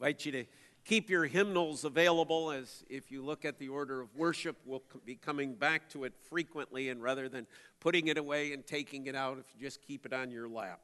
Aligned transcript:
invite 0.00 0.24
you 0.24 0.30
to 0.30 0.44
keep 0.84 1.10
your 1.10 1.24
hymnals 1.24 1.82
available 1.82 2.52
as 2.52 2.84
if 2.88 3.10
you 3.10 3.20
look 3.20 3.44
at 3.44 3.58
the 3.58 3.68
order 3.68 4.00
of 4.00 4.14
worship, 4.14 4.56
we'll 4.64 4.84
be 5.04 5.16
coming 5.16 5.54
back 5.54 5.88
to 5.90 6.04
it 6.04 6.12
frequently, 6.30 6.88
and 6.88 7.02
rather 7.02 7.28
than 7.28 7.48
putting 7.80 8.06
it 8.06 8.16
away 8.16 8.52
and 8.52 8.64
taking 8.64 9.08
it 9.08 9.16
out, 9.16 9.38
if 9.38 9.46
you 9.52 9.66
just 9.66 9.82
keep 9.82 10.06
it 10.06 10.12
on 10.12 10.30
your 10.30 10.48
lap. 10.48 10.78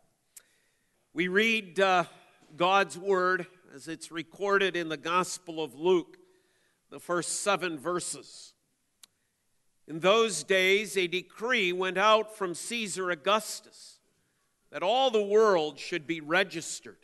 We 1.12 1.28
read 1.28 1.78
uh, 1.78 2.04
God's 2.56 2.98
word 2.98 3.46
as 3.72 3.86
it's 3.86 4.10
recorded 4.10 4.74
in 4.74 4.88
the 4.88 4.96
Gospel 4.96 5.62
of 5.62 5.76
Luke, 5.76 6.16
the 6.90 6.98
first 6.98 7.42
seven 7.42 7.78
verses. 7.78 8.52
In 9.86 10.00
those 10.00 10.42
days, 10.42 10.96
a 10.96 11.06
decree 11.06 11.72
went 11.72 11.98
out 11.98 12.36
from 12.36 12.54
Caesar 12.54 13.12
Augustus 13.12 14.00
that 14.72 14.82
all 14.82 15.12
the 15.12 15.22
world 15.22 15.78
should 15.78 16.04
be 16.04 16.20
registered. 16.20 17.03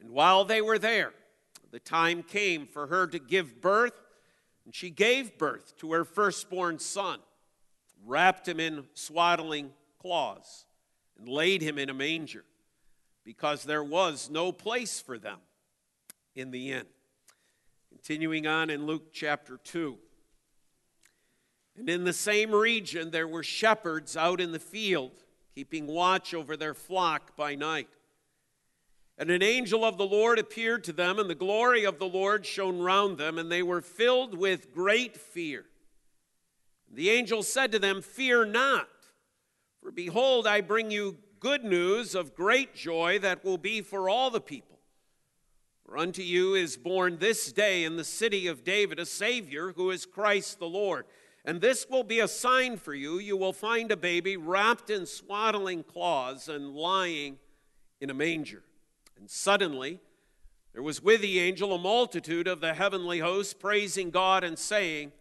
And 0.00 0.10
while 0.10 0.44
they 0.44 0.60
were 0.60 0.78
there, 0.78 1.12
the 1.70 1.80
time 1.80 2.22
came 2.22 2.66
for 2.66 2.86
her 2.86 3.06
to 3.06 3.18
give 3.18 3.60
birth, 3.60 4.00
and 4.64 4.74
she 4.74 4.90
gave 4.90 5.38
birth 5.38 5.76
to 5.78 5.92
her 5.92 6.04
firstborn 6.04 6.78
son, 6.78 7.20
wrapped 8.04 8.48
him 8.48 8.60
in 8.60 8.84
swaddling 8.94 9.72
cloths, 10.00 10.66
and 11.18 11.28
laid 11.28 11.62
him 11.62 11.78
in 11.78 11.90
a 11.90 11.94
manger, 11.94 12.44
because 13.24 13.64
there 13.64 13.84
was 13.84 14.30
no 14.30 14.52
place 14.52 15.00
for 15.00 15.18
them 15.18 15.38
in 16.34 16.50
the 16.50 16.72
inn. 16.72 16.86
Continuing 17.90 18.46
on 18.46 18.70
in 18.70 18.86
Luke 18.86 19.12
chapter 19.12 19.58
2. 19.58 19.98
And 21.76 21.88
in 21.88 22.04
the 22.04 22.12
same 22.12 22.52
region, 22.52 23.10
there 23.10 23.28
were 23.28 23.42
shepherds 23.42 24.16
out 24.16 24.40
in 24.40 24.52
the 24.52 24.58
field, 24.58 25.12
keeping 25.54 25.86
watch 25.86 26.34
over 26.34 26.56
their 26.56 26.74
flock 26.74 27.36
by 27.36 27.54
night. 27.54 27.88
And 29.18 29.30
an 29.30 29.42
angel 29.42 29.84
of 29.84 29.98
the 29.98 30.06
Lord 30.06 30.38
appeared 30.38 30.84
to 30.84 30.92
them, 30.92 31.18
and 31.18 31.28
the 31.28 31.34
glory 31.34 31.84
of 31.84 31.98
the 31.98 32.06
Lord 32.06 32.46
shone 32.46 32.78
round 32.78 33.18
them, 33.18 33.36
and 33.36 33.50
they 33.50 33.64
were 33.64 33.80
filled 33.80 34.38
with 34.38 34.72
great 34.72 35.16
fear. 35.16 35.64
The 36.92 37.10
angel 37.10 37.42
said 37.42 37.72
to 37.72 37.80
them, 37.80 38.00
Fear 38.00 38.46
not, 38.46 38.88
for 39.82 39.90
behold, 39.90 40.46
I 40.46 40.60
bring 40.60 40.92
you 40.92 41.16
good 41.40 41.64
news 41.64 42.14
of 42.14 42.36
great 42.36 42.74
joy 42.74 43.18
that 43.18 43.44
will 43.44 43.58
be 43.58 43.80
for 43.80 44.08
all 44.08 44.30
the 44.30 44.40
people. 44.40 44.78
For 45.84 45.98
unto 45.98 46.22
you 46.22 46.54
is 46.54 46.76
born 46.76 47.18
this 47.18 47.52
day 47.52 47.84
in 47.84 47.96
the 47.96 48.04
city 48.04 48.46
of 48.46 48.62
David 48.62 49.00
a 49.00 49.06
Savior 49.06 49.72
who 49.72 49.90
is 49.90 50.06
Christ 50.06 50.58
the 50.58 50.68
Lord. 50.68 51.06
And 51.44 51.60
this 51.60 51.86
will 51.88 52.04
be 52.04 52.20
a 52.20 52.28
sign 52.28 52.76
for 52.76 52.94
you. 52.94 53.18
You 53.18 53.36
will 53.36 53.54
find 53.54 53.90
a 53.90 53.96
baby 53.96 54.36
wrapped 54.36 54.90
in 54.90 55.06
swaddling 55.06 55.82
cloths 55.82 56.48
and 56.48 56.74
lying 56.74 57.38
in 58.00 58.10
a 58.10 58.14
manger. 58.14 58.62
And 59.18 59.28
suddenly 59.28 60.00
there 60.72 60.82
was 60.82 61.02
with 61.02 61.20
the 61.20 61.40
angel 61.40 61.74
a 61.74 61.78
multitude 61.78 62.46
of 62.46 62.60
the 62.60 62.74
heavenly 62.74 63.18
hosts 63.18 63.54
praising 63.54 64.10
God 64.10 64.44
and 64.44 64.58
saying, 64.58 65.12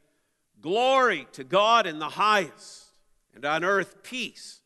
Glory 0.61 1.27
to 1.33 1.43
God 1.43 1.85
in 1.85 1.99
the 1.99 2.09
highest, 2.09 2.85
and 3.33 3.45
on 3.45 3.63
earth 3.63 4.03
peace 4.03 4.61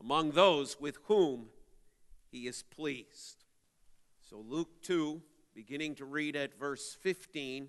among 0.00 0.32
those 0.32 0.80
with 0.80 0.98
whom 1.04 1.46
he 2.30 2.46
is 2.46 2.62
pleased. 2.62 3.44
So, 4.28 4.44
Luke 4.46 4.82
2, 4.82 5.20
beginning 5.54 5.94
to 5.96 6.04
read 6.04 6.36
at 6.36 6.58
verse 6.58 6.96
15 7.00 7.68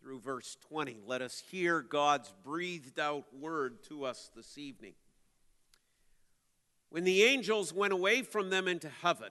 through 0.00 0.20
verse 0.20 0.56
20, 0.68 0.98
let 1.06 1.22
us 1.22 1.42
hear 1.50 1.80
God's 1.80 2.32
breathed 2.44 2.98
out 2.98 3.24
word 3.32 3.82
to 3.84 4.04
us 4.04 4.30
this 4.34 4.58
evening. 4.58 4.94
When 6.90 7.04
the 7.04 7.24
angels 7.24 7.72
went 7.72 7.92
away 7.92 8.22
from 8.22 8.50
them 8.50 8.68
into 8.68 8.88
heaven, 8.88 9.30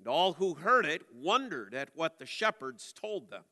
And 0.00 0.08
all 0.08 0.32
who 0.32 0.54
heard 0.54 0.86
it 0.86 1.02
wondered 1.14 1.74
at 1.74 1.90
what 1.94 2.18
the 2.18 2.24
shepherds 2.24 2.90
told 2.90 3.28
them. 3.28 3.44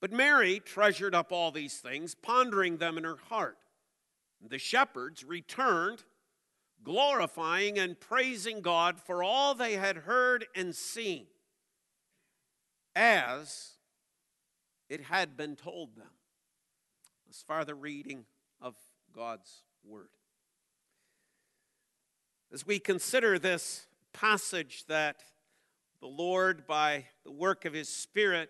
But 0.00 0.10
Mary 0.10 0.58
treasured 0.58 1.14
up 1.14 1.30
all 1.30 1.52
these 1.52 1.78
things, 1.78 2.16
pondering 2.16 2.78
them 2.78 2.98
in 2.98 3.04
her 3.04 3.18
heart. 3.28 3.56
And 4.42 4.50
the 4.50 4.58
shepherds 4.58 5.22
returned, 5.22 6.02
glorifying 6.82 7.78
and 7.78 7.98
praising 7.98 8.60
God 8.60 9.00
for 9.00 9.22
all 9.22 9.54
they 9.54 9.74
had 9.74 9.98
heard 9.98 10.46
and 10.56 10.74
seen, 10.74 11.26
as 12.96 13.74
it 14.88 15.02
had 15.02 15.36
been 15.36 15.54
told 15.54 15.94
them. 15.94 16.10
As 17.30 17.40
far 17.40 17.64
the 17.64 17.76
reading 17.76 18.24
of 18.60 18.74
God's 19.14 19.62
Word. 19.84 20.08
As 22.52 22.66
we 22.66 22.80
consider 22.80 23.38
this 23.38 23.86
passage 24.14 24.84
that 24.86 25.22
the 26.00 26.06
Lord, 26.06 26.66
by 26.66 27.04
the 27.24 27.32
work 27.32 27.66
of 27.66 27.74
His 27.74 27.88
Spirit, 27.88 28.48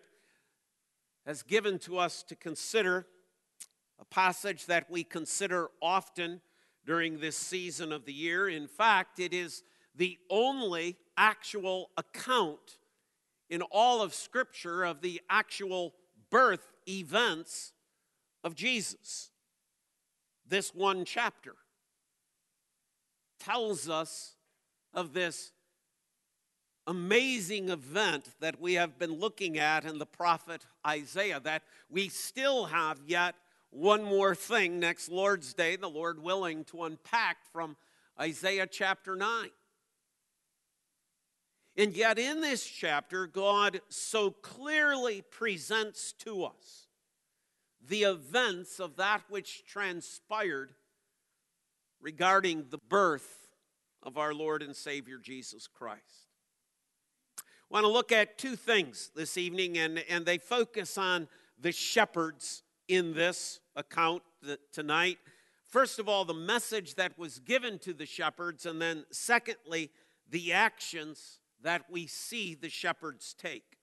has 1.27 1.43
given 1.43 1.79
to 1.81 1.99
us 1.99 2.23
to 2.25 2.37
consider, 2.37 3.07
a 3.99 4.05
passage 4.05 4.67
that 4.67 4.91
we 4.91 5.03
consider 5.03 5.71
often 5.81 6.41
during 6.85 7.19
this 7.19 7.37
season 7.37 7.93
of 7.93 8.05
the 8.05 8.13
year. 8.13 8.49
In 8.49 8.69
fact, 8.69 9.19
it 9.19 9.33
is 9.33 9.63
the 9.97 10.19
only 10.29 10.97
actual 11.17 11.91
account 11.97 12.79
in 13.49 13.63
all 13.63 14.03
of 14.03 14.13
Scripture 14.13 14.85
of 14.85 15.01
the 15.01 15.21
actual 15.31 15.95
birth 16.31 16.67
events 16.89 17.73
of 18.43 18.55
Jesus. 18.55 19.31
This 20.47 20.75
one 20.75 21.05
chapter 21.05 21.55
tells 23.41 23.89
us 23.89 24.35
of 24.93 25.13
this 25.13 25.53
amazing 26.87 27.71
event 27.71 28.29
that 28.41 28.61
we 28.61 28.75
have 28.75 28.99
been 28.99 29.19
looking 29.19 29.59
at 29.59 29.85
in 29.85 29.99
the 29.99 30.07
prophet 30.07 30.67
Isaiah, 30.87 31.41
that 31.41 31.63
we 31.91 32.09
still 32.09 32.67
have 32.67 33.01
yet 33.07 33.35
one 33.71 34.05
more 34.05 34.35
thing 34.35 34.79
next 34.79 35.09
Lord's 35.09 35.55
Day, 35.55 35.77
the 35.77 35.89
Lord 35.89 36.23
willing, 36.23 36.65
to 36.65 36.85
unpack 36.85 37.39
from 37.53 37.77
Isaiah 38.21 38.67
chapter 38.67 39.17
9. 39.17 39.49
And 41.77 41.93
yet, 41.97 42.19
in 42.21 42.41
this 42.41 42.65
chapter, 42.65 43.27
God 43.27 43.81
so 43.89 44.31
clearly 44.31 45.23
presents 45.23 46.13
to 46.21 46.45
us 46.45 46.87
the 47.85 48.05
events 48.05 48.79
of 48.79 48.97
that 48.97 49.23
which 49.29 49.65
transpired 49.67 50.73
regarding 52.01 52.67
the 52.71 52.79
birth 52.79 53.49
of 54.05 54.17
our 54.17 54.33
Lord 54.33 54.63
and 54.63 54.77
Savior 54.77 55.19
Jesus 55.19 55.67
Christ 55.67 56.24
want 57.75 57.83
to 57.83 57.91
look 57.91 58.13
at 58.13 58.39
two 58.39 58.55
things 58.55 59.11
this 59.17 59.37
evening, 59.37 59.79
and, 59.79 59.99
and 60.09 60.25
they 60.25 60.39
focus 60.39 60.97
on 60.97 61.27
the 61.61 61.73
shepherds 61.73 62.63
in 62.87 63.15
this 63.15 63.59
account 63.75 64.23
tonight. 64.73 65.19
First 65.67 65.99
of 65.99 66.09
all, 66.09 66.25
the 66.25 66.35
message 66.35 66.95
that 66.95 67.19
was 67.19 67.41
given 67.41 67.81
to 67.81 67.93
the 67.93 68.07
shepherds, 68.07 68.65
and 68.65 68.81
then 68.81 69.05
secondly, 69.11 69.91
the 70.31 70.53
actions 70.53 71.41
that 71.63 71.83
we 71.91 72.07
see 72.07 72.55
the 72.55 72.69
shepherds 72.69 73.35
take. 73.37 73.79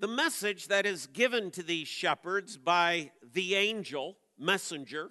The 0.00 0.08
message 0.08 0.66
that 0.66 0.84
is 0.84 1.06
given 1.06 1.52
to 1.52 1.62
these 1.62 1.86
shepherds 1.86 2.56
by 2.56 3.12
the 3.34 3.54
angel, 3.54 4.16
messenger, 4.36 5.10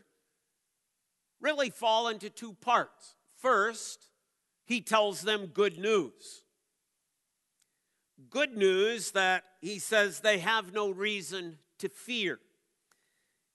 really 1.39 1.69
fall 1.69 2.09
into 2.09 2.30
two 2.30 2.56
parts. 2.56 3.15
First, 3.38 4.07
he 4.65 4.80
tells 4.80 5.21
them 5.21 5.48
good 5.48 5.77
news. 5.77 6.40
Good 8.29 8.56
news 8.56 9.12
that 9.12 9.44
he 9.62 9.79
says 9.79 10.19
they 10.19 10.39
have 10.39 10.73
no 10.73 10.89
reason 10.89 11.57
to 11.79 11.89
fear. 11.89 12.39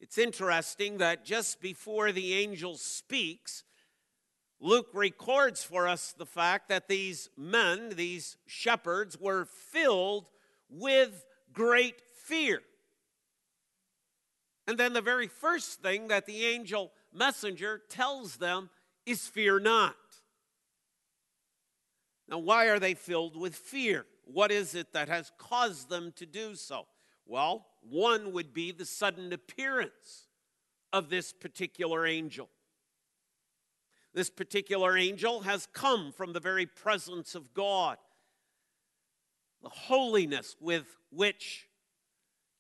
It's 0.01 0.19
interesting 0.19 0.99
that 0.99 1.25
just 1.25 1.61
before 1.61 2.13
the 2.13 2.35
angel 2.35 2.77
speaks, 2.77 3.65
Luke 4.61 4.89
records 4.93 5.63
for 5.63 5.87
us 5.87 6.15
the 6.17 6.27
fact 6.27 6.69
that 6.69 6.89
these 6.89 7.31
men, 7.37 7.91
these 7.91 8.37
shepherds, 8.47 9.19
were 9.19 9.45
filled 9.45 10.27
with 10.69 11.25
great 11.53 12.01
fear. 12.25 12.61
And 14.67 14.79
then 14.79 14.93
the 14.93 15.01
very 15.01 15.29
first 15.29 15.81
thing 15.81 16.09
that 16.09 16.27
the 16.27 16.45
angel 16.45 16.93
messenger 17.13 17.81
tells 17.89 18.37
them 18.37 18.71
is 19.05 19.27
fear 19.27 19.61
not. 19.61 19.95
Now, 22.29 22.39
why 22.39 22.67
are 22.67 22.81
they 22.81 22.95
filled 22.95 23.37
with 23.37 23.55
fear? 23.55 24.05
What 24.27 24.51
is 24.51 24.75
it 24.75 24.93
that 24.93 25.09
has 25.09 25.33
caused 25.39 25.89
them 25.89 26.13
to 26.17 26.27
do 26.27 26.57
so? 26.57 26.87
Well, 27.27 27.67
one 27.81 28.33
would 28.33 28.53
be 28.53 28.73
the 28.73 28.85
sudden 28.85 29.33
appearance 29.33 30.27
of 30.93 31.09
this 31.09 31.33
particular 31.33 32.07
angel. 32.07 32.49
This 34.13 34.29
particular 34.29 34.97
angel 34.97 35.41
has 35.43 35.69
come 35.73 36.13
from 36.13 36.33
the 36.33 36.41
very 36.41 36.67
presence 36.67 37.35
of 37.35 37.55
God. 37.55 37.99
The 39.63 39.69
holiness 39.69 40.57
with 40.61 40.87
which 41.11 41.69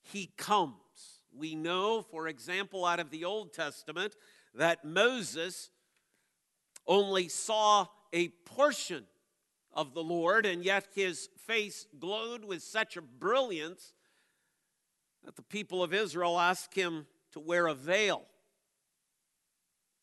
he 0.03 0.31
comes. 0.37 0.75
We 1.35 1.55
know, 1.55 2.03
for 2.03 2.29
example, 2.29 2.85
out 2.85 3.01
of 3.01 3.11
the 3.11 3.25
Old 3.25 3.53
Testament, 3.53 4.17
that 4.55 4.85
Moses 4.85 5.71
only 6.87 7.29
saw 7.29 7.87
a 8.13 8.29
portion 8.29 9.05
of 9.73 9.95
the 9.95 10.03
Lord, 10.03 10.47
and 10.47 10.65
yet 10.65 10.89
his 10.95 11.29
face 11.47 11.87
glowed 11.99 12.45
with 12.45 12.63
such 12.63 12.97
a 12.97 13.03
brilliance 13.03 13.93
that 15.25 15.37
the 15.37 15.43
people 15.43 15.83
of 15.83 15.93
Israel 15.95 16.39
asked 16.39 16.75
him 16.75 17.07
to 17.33 17.41
wear 17.41 17.67
a 17.67 17.75
veil. 17.75 18.23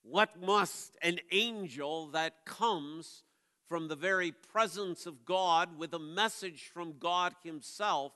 What 0.03 0.41
must 0.41 0.97
an 1.01 1.19
angel 1.31 2.07
that 2.07 2.45
comes 2.45 3.23
from 3.69 3.87
the 3.87 3.95
very 3.95 4.31
presence 4.31 5.05
of 5.05 5.25
God 5.25 5.77
with 5.77 5.93
a 5.93 5.99
message 5.99 6.69
from 6.73 6.95
God 6.99 7.33
Himself 7.43 8.11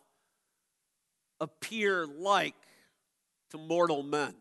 appear 1.40 2.06
like 2.06 2.56
to 3.52 3.58
mortal 3.58 4.04
men? 4.04 4.36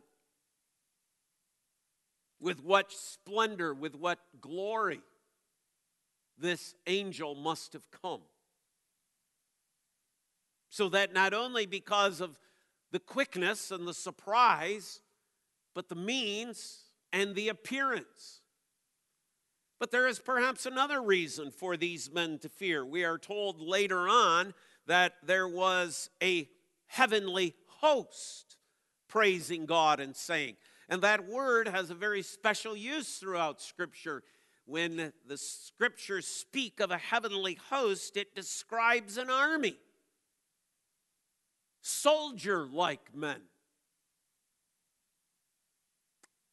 With 2.41 2.63
what 2.63 2.93
splendor, 2.93 3.73
with 3.73 3.95
what 3.95 4.19
glory 4.41 5.01
this 6.37 6.75
angel 6.87 7.35
must 7.35 7.73
have 7.73 7.89
come. 8.03 8.21
So 10.77 10.91
that 10.91 11.15
not 11.15 11.33
only 11.33 11.65
because 11.65 12.21
of 12.21 12.39
the 12.93 12.99
quickness 12.99 13.71
and 13.71 13.89
the 13.89 13.95
surprise, 13.95 15.01
but 15.75 15.89
the 15.89 15.95
means 15.95 16.91
and 17.15 17.35
the 17.35 17.49
appearance. 17.49 18.43
But 19.81 19.91
there 19.91 20.07
is 20.07 20.19
perhaps 20.19 20.67
another 20.67 21.01
reason 21.01 21.51
for 21.51 21.79
these 21.79 22.13
men 22.13 22.39
to 22.41 22.51
fear. 22.51 22.85
We 22.85 23.07
are 23.07 23.17
told 23.17 23.59
later 23.59 24.07
on 24.07 24.53
that 24.87 25.15
there 25.23 25.49
was 25.49 26.11
a 26.23 26.47
heavenly 26.89 27.55
host 27.81 28.59
praising 29.09 29.65
God 29.65 29.99
and 29.99 30.15
saying. 30.15 30.57
And 30.91 31.01
that 31.01 31.27
word 31.27 31.69
has 31.69 31.89
a 31.89 31.95
very 31.95 32.21
special 32.21 32.77
use 32.77 33.17
throughout 33.17 33.63
Scripture. 33.63 34.23
When 34.67 35.15
the 35.27 35.39
Scriptures 35.39 36.27
speak 36.27 36.81
of 36.81 36.91
a 36.91 36.99
heavenly 36.99 37.55
host, 37.71 38.19
it 38.19 38.35
describes 38.35 39.17
an 39.17 39.31
army, 39.31 39.79
soldier 41.87 42.67
like 42.67 43.15
men. 43.15 43.41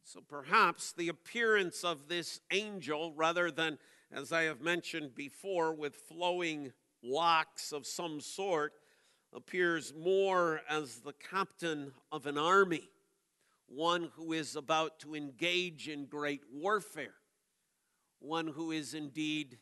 So 0.03 0.21
perhaps 0.21 0.91
the 0.91 1.09
appearance 1.09 1.83
of 1.83 2.07
this 2.07 2.39
angel, 2.51 3.13
rather 3.15 3.49
than, 3.49 3.79
as 4.11 4.31
I 4.31 4.43
have 4.43 4.61
mentioned 4.61 5.15
before, 5.15 5.73
with 5.73 5.95
flowing 5.95 6.71
locks 7.01 7.71
of 7.71 7.87
some 7.87 8.21
sort, 8.21 8.73
appears 9.33 9.91
more 9.97 10.61
as 10.69 10.97
the 10.97 11.13
captain 11.13 11.93
of 12.11 12.27
an 12.27 12.37
army, 12.37 12.87
one 13.67 14.11
who 14.15 14.33
is 14.33 14.55
about 14.55 14.99
to 14.99 15.15
engage 15.15 15.89
in 15.89 16.05
great 16.05 16.41
warfare, 16.53 17.15
one 18.19 18.45
who 18.45 18.69
is 18.69 18.93
indeed 18.93 19.57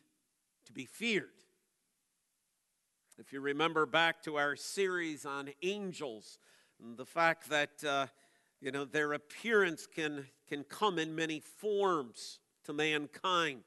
to 0.66 0.72
be 0.74 0.84
feared. 0.84 1.41
If 3.18 3.30
you 3.30 3.40
remember 3.40 3.84
back 3.84 4.22
to 4.22 4.36
our 4.36 4.56
series 4.56 5.26
on 5.26 5.50
angels, 5.62 6.38
the 6.96 7.04
fact 7.04 7.50
that 7.50 7.84
uh, 7.86 8.06
you 8.62 8.70
know, 8.70 8.86
their 8.86 9.12
appearance 9.12 9.86
can, 9.86 10.24
can 10.48 10.64
come 10.64 10.98
in 10.98 11.14
many 11.14 11.40
forms 11.40 12.38
to 12.64 12.72
mankind. 12.72 13.60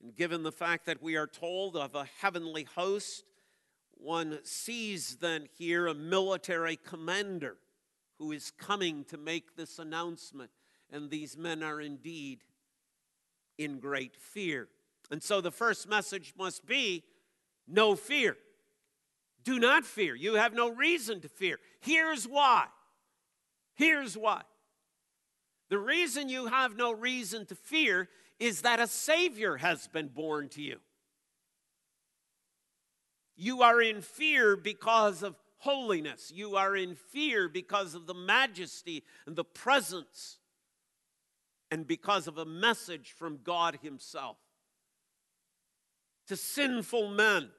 And 0.00 0.14
given 0.14 0.44
the 0.44 0.52
fact 0.52 0.86
that 0.86 1.02
we 1.02 1.16
are 1.16 1.26
told 1.26 1.76
of 1.76 1.96
a 1.96 2.06
heavenly 2.20 2.62
host, 2.62 3.24
one 3.90 4.38
sees 4.44 5.16
then 5.16 5.48
here 5.58 5.88
a 5.88 5.94
military 5.94 6.76
commander 6.76 7.56
who 8.18 8.30
is 8.30 8.52
coming 8.52 9.04
to 9.06 9.16
make 9.16 9.56
this 9.56 9.80
announcement. 9.80 10.50
And 10.92 11.10
these 11.10 11.36
men 11.36 11.64
are 11.64 11.80
indeed 11.80 12.44
in 13.58 13.80
great 13.80 14.14
fear. 14.14 14.68
And 15.10 15.20
so 15.20 15.40
the 15.40 15.50
first 15.50 15.88
message 15.88 16.34
must 16.38 16.64
be 16.64 17.02
no 17.66 17.96
fear. 17.96 18.36
Do 19.44 19.58
not 19.58 19.84
fear. 19.84 20.14
You 20.14 20.34
have 20.34 20.54
no 20.54 20.70
reason 20.70 21.20
to 21.20 21.28
fear. 21.28 21.58
Here's 21.80 22.26
why 22.26 22.66
Here's 23.74 24.16
why. 24.16 24.42
The 25.70 25.78
reason 25.78 26.28
you 26.28 26.46
have 26.46 26.76
no 26.76 26.92
reason 26.92 27.46
to 27.46 27.54
fear 27.54 28.08
is 28.38 28.62
that 28.62 28.80
a 28.80 28.86
Savior 28.86 29.56
has 29.56 29.88
been 29.88 30.08
born 30.08 30.48
to 30.50 30.62
you. 30.62 30.78
You 33.36 33.62
are 33.62 33.80
in 33.80 34.02
fear 34.02 34.56
because 34.56 35.22
of 35.22 35.36
holiness. 35.58 36.30
You 36.34 36.56
are 36.56 36.76
in 36.76 36.94
fear 36.94 37.48
because 37.48 37.94
of 37.94 38.06
the 38.06 38.14
majesty 38.14 39.04
and 39.26 39.34
the 39.34 39.44
presence 39.44 40.38
and 41.70 41.86
because 41.86 42.28
of 42.28 42.36
a 42.36 42.44
message 42.44 43.14
from 43.16 43.38
God 43.42 43.78
Himself. 43.82 44.36
To 46.28 46.36
sinful 46.36 47.08
men, 47.08 47.50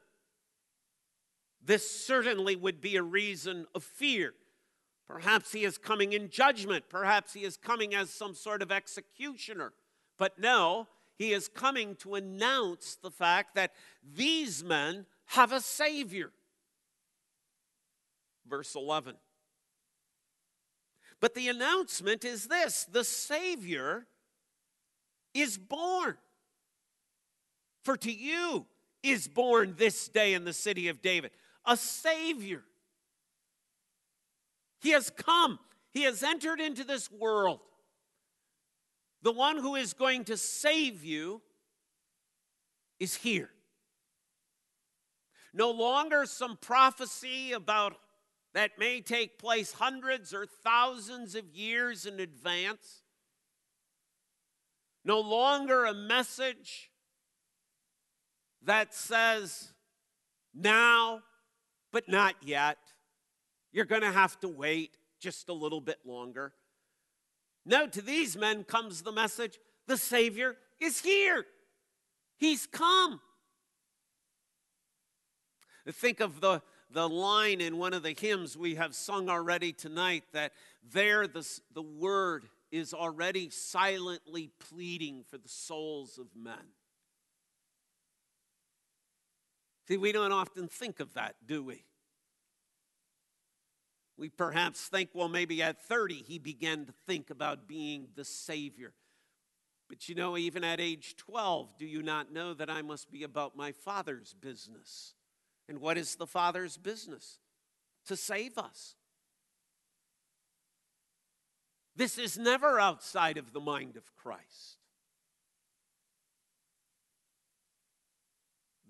this 1.65 1.89
certainly 1.89 2.55
would 2.55 2.81
be 2.81 2.95
a 2.95 3.03
reason 3.03 3.65
of 3.73 3.83
fear. 3.83 4.33
Perhaps 5.07 5.51
he 5.51 5.63
is 5.63 5.77
coming 5.77 6.13
in 6.13 6.29
judgment. 6.29 6.85
Perhaps 6.89 7.33
he 7.33 7.43
is 7.43 7.57
coming 7.57 7.93
as 7.95 8.09
some 8.09 8.33
sort 8.33 8.61
of 8.61 8.71
executioner. 8.71 9.73
But 10.17 10.39
no, 10.39 10.87
he 11.17 11.33
is 11.33 11.47
coming 11.47 11.95
to 11.97 12.15
announce 12.15 12.95
the 12.95 13.11
fact 13.11 13.55
that 13.55 13.71
these 14.03 14.63
men 14.63 15.05
have 15.27 15.51
a 15.51 15.61
Savior. 15.61 16.31
Verse 18.47 18.75
11. 18.75 19.15
But 21.19 21.35
the 21.35 21.47
announcement 21.47 22.25
is 22.25 22.47
this 22.47 22.85
the 22.91 23.05
Savior 23.05 24.07
is 25.33 25.57
born. 25.57 26.17
For 27.83 27.95
to 27.97 28.11
you 28.11 28.65
is 29.01 29.27
born 29.27 29.75
this 29.77 30.07
day 30.07 30.33
in 30.33 30.45
the 30.45 30.53
city 30.53 30.87
of 30.87 31.01
David 31.01 31.31
a 31.65 31.77
Savior 31.77 32.63
he 34.83 34.89
has 34.89 35.09
come, 35.09 35.59
He 35.91 36.03
has 36.03 36.21
entered 36.21 36.59
into 36.59 36.83
this 36.83 37.09
world. 37.09 37.61
The 39.21 39.31
one 39.31 39.57
who 39.57 39.75
is 39.75 39.93
going 39.93 40.25
to 40.25 40.35
save 40.35 41.05
you 41.05 41.41
is 42.99 43.15
here. 43.15 43.49
No 45.53 45.71
longer 45.71 46.25
some 46.25 46.57
prophecy 46.57 47.53
about 47.53 47.95
that 48.53 48.71
may 48.77 48.99
take 48.99 49.39
place 49.39 49.71
hundreds 49.71 50.33
or 50.33 50.45
thousands 50.45 51.33
of 51.35 51.45
years 51.55 52.05
in 52.05 52.19
advance. 52.19 53.03
No 55.05 55.21
longer 55.21 55.85
a 55.85 55.93
message 55.93 56.91
that 58.63 58.93
says 58.93 59.71
now, 60.53 61.21
but 61.93 62.09
not 62.09 62.35
yet. 62.41 62.77
You're 63.71 63.85
going 63.85 64.01
to 64.01 64.11
have 64.11 64.37
to 64.41 64.49
wait 64.49 64.97
just 65.21 65.47
a 65.47 65.53
little 65.53 65.79
bit 65.79 65.99
longer. 66.03 66.51
No, 67.65 67.87
to 67.87 68.01
these 68.01 68.35
men 68.35 68.65
comes 68.65 69.03
the 69.03 69.13
message 69.13 69.57
the 69.87 69.95
Savior 69.95 70.57
is 70.81 70.99
here, 70.99 71.45
He's 72.37 72.65
come. 72.65 73.21
Think 75.89 76.19
of 76.19 76.41
the, 76.41 76.61
the 76.91 77.07
line 77.07 77.61
in 77.61 77.77
one 77.77 77.93
of 77.93 78.03
the 78.03 78.15
hymns 78.17 78.57
we 78.57 78.75
have 78.75 78.95
sung 78.95 79.29
already 79.29 79.71
tonight 79.71 80.23
that 80.33 80.51
there 80.91 81.27
the, 81.27 81.47
the 81.73 81.81
word 81.81 82.49
is 82.71 82.93
already 82.93 83.49
silently 83.49 84.49
pleading 84.59 85.23
for 85.29 85.37
the 85.37 85.47
souls 85.47 86.17
of 86.17 86.27
men. 86.35 86.73
See, 89.87 89.97
we 89.97 90.11
don't 90.11 90.31
often 90.31 90.67
think 90.67 90.99
of 90.99 91.13
that, 91.13 91.35
do 91.45 91.63
we? 91.63 91.83
We 94.17 94.29
perhaps 94.29 94.87
think, 94.87 95.09
well, 95.13 95.27
maybe 95.27 95.61
at 95.61 95.81
30 95.81 96.23
he 96.27 96.39
began 96.39 96.85
to 96.85 96.93
think 97.07 97.29
about 97.29 97.67
being 97.67 98.07
the 98.15 98.23
Savior. 98.23 98.93
But 99.89 100.07
you 100.07 100.15
know, 100.15 100.37
even 100.37 100.63
at 100.63 100.79
age 100.79 101.15
12, 101.17 101.77
do 101.77 101.85
you 101.85 102.01
not 102.01 102.31
know 102.31 102.53
that 102.53 102.69
I 102.69 102.81
must 102.81 103.11
be 103.11 103.23
about 103.23 103.57
my 103.57 103.71
Father's 103.71 104.33
business? 104.33 105.13
And 105.67 105.79
what 105.79 105.97
is 105.97 106.15
the 106.15 106.27
Father's 106.27 106.77
business? 106.77 107.39
To 108.07 108.15
save 108.15 108.57
us. 108.57 108.95
This 111.95 112.17
is 112.17 112.37
never 112.37 112.79
outside 112.79 113.37
of 113.37 113.53
the 113.53 113.59
mind 113.59 113.97
of 113.97 114.15
Christ. 114.15 114.77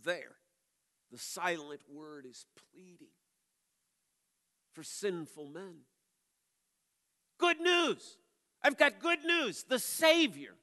There, 0.03 0.35
the 1.13 1.19
silent 1.19 1.81
word 1.93 2.25
is 2.27 2.47
pleading 2.73 3.13
for 4.73 4.81
sinful 4.81 5.47
men. 5.47 5.75
Good 7.37 7.59
news. 7.59 8.17
I've 8.63 8.79
got 8.79 8.99
good 8.99 9.23
news. 9.23 9.63
The 9.63 9.77
Savior 9.77 10.55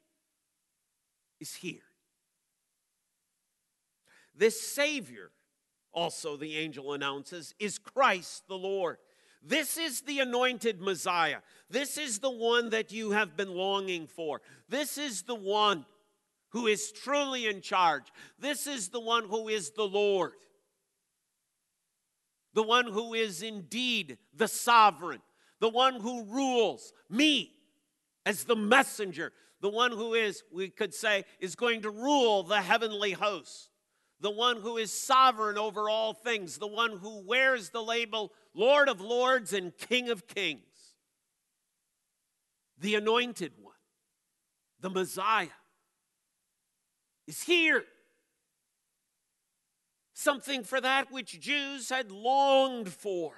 is 1.39 1.55
here. 1.55 1.85
This 4.35 4.61
Savior, 4.61 5.31
also 5.93 6.37
the 6.37 6.57
angel 6.57 6.95
announces, 6.95 7.55
is 7.61 7.79
Christ 7.79 8.43
the 8.49 8.59
Lord. 8.59 8.97
This 9.41 9.77
is 9.77 10.01
the 10.01 10.19
anointed 10.19 10.81
Messiah. 10.81 11.39
This 11.71 11.97
is 11.97 12.19
the 12.19 12.31
one 12.31 12.71
that 12.71 12.91
you 12.91 13.13
have 13.13 13.37
been 13.37 13.55
longing 13.55 14.09
for. 14.09 14.43
This 14.69 14.99
is 14.99 15.23
the 15.23 15.37
one 15.37 15.87
who 16.51 16.67
is 16.67 16.93
truly 16.93 17.47
in 17.47 17.61
charge. 17.61 18.05
This 18.39 18.67
is 18.67 18.89
the 18.89 19.01
one 19.01 19.25
who 19.25 19.49
is 19.49 19.71
the 19.71 19.87
Lord, 19.87 20.33
the 22.55 22.63
one 22.63 22.87
who 22.87 23.15
is 23.15 23.43
indeed 23.43 24.19
the 24.35 24.49
sovereign, 24.49 25.23
the 25.61 25.69
one 25.69 26.01
who 26.01 26.25
rules 26.25 26.93
me 27.09 27.53
as 28.27 28.45
the 28.45 28.57
messenger, 28.57 29.33
the 29.61 29.69
one 29.69 29.93
who 29.93 30.15
is, 30.15 30.43
we 30.53 30.69
could 30.69 30.93
say, 30.93 31.25
is 31.39 31.55
going 31.55 31.83
to 31.83 31.91
rule 31.91 32.43
the 32.43 32.61
heavenly 32.61 33.13
hosts, 33.13 33.69
the 34.21 34.31
one 34.31 34.61
who 34.61 34.77
is 34.77 34.93
sovereign 34.93 35.57
over 35.57 35.89
all 35.89 36.13
things, 36.13 36.59
the 36.59 36.67
one 36.67 36.99
who 36.99 37.25
wears 37.25 37.71
the 37.71 37.83
label 37.83 38.33
Lord 38.55 38.89
of 38.89 39.01
Lords 39.01 39.53
and 39.53 39.77
King 39.77 40.11
of 40.11 40.27
Kings, 40.27 40.95
the 42.79 42.97
anointed 42.97 43.53
one, 43.61 43.75
the 44.81 44.91
Messiah 44.91 45.49
is 47.27 47.43
here. 47.43 47.85
Something 50.15 50.65
for 50.65 50.81
that 50.81 51.11
which 51.11 51.41
Jews 51.41 51.89
had 51.89 52.11
longed 52.11 52.93
for. 52.93 53.33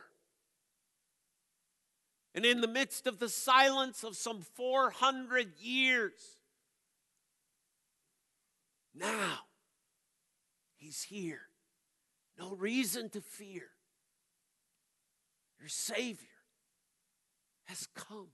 And 2.34 2.44
in 2.44 2.60
the 2.60 2.68
midst 2.68 3.06
of 3.06 3.18
the 3.18 3.28
silence 3.28 4.02
of 4.04 4.16
some 4.16 4.40
400 4.40 5.58
years, 5.60 6.38
now 8.94 9.38
he's 10.76 11.02
here. 11.02 11.42
No 12.38 12.54
reason 12.54 13.10
to 13.10 13.20
fear. 13.20 13.68
Your 15.60 15.68
Savior 15.68 16.26
has 17.64 17.86
come. 17.94 18.28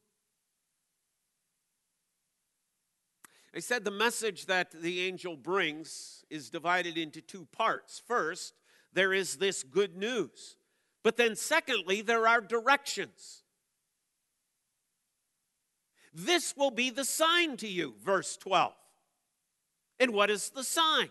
I 3.54 3.60
said 3.60 3.84
the 3.84 3.90
message 3.90 4.46
that 4.46 4.70
the 4.70 5.02
angel 5.02 5.36
brings 5.36 6.24
is 6.30 6.50
divided 6.50 6.98
into 6.98 7.20
two 7.20 7.46
parts. 7.50 8.02
First, 8.06 8.54
there 8.92 9.12
is 9.12 9.36
this 9.36 9.62
good 9.62 9.96
news. 9.96 10.56
But 11.02 11.16
then, 11.16 11.36
secondly, 11.36 12.02
there 12.02 12.28
are 12.28 12.40
directions. 12.40 13.42
This 16.12 16.54
will 16.56 16.70
be 16.70 16.90
the 16.90 17.04
sign 17.04 17.56
to 17.58 17.68
you, 17.68 17.94
verse 18.02 18.36
12. 18.36 18.72
And 20.00 20.12
what 20.12 20.30
is 20.30 20.50
the 20.50 20.64
sign? 20.64 21.10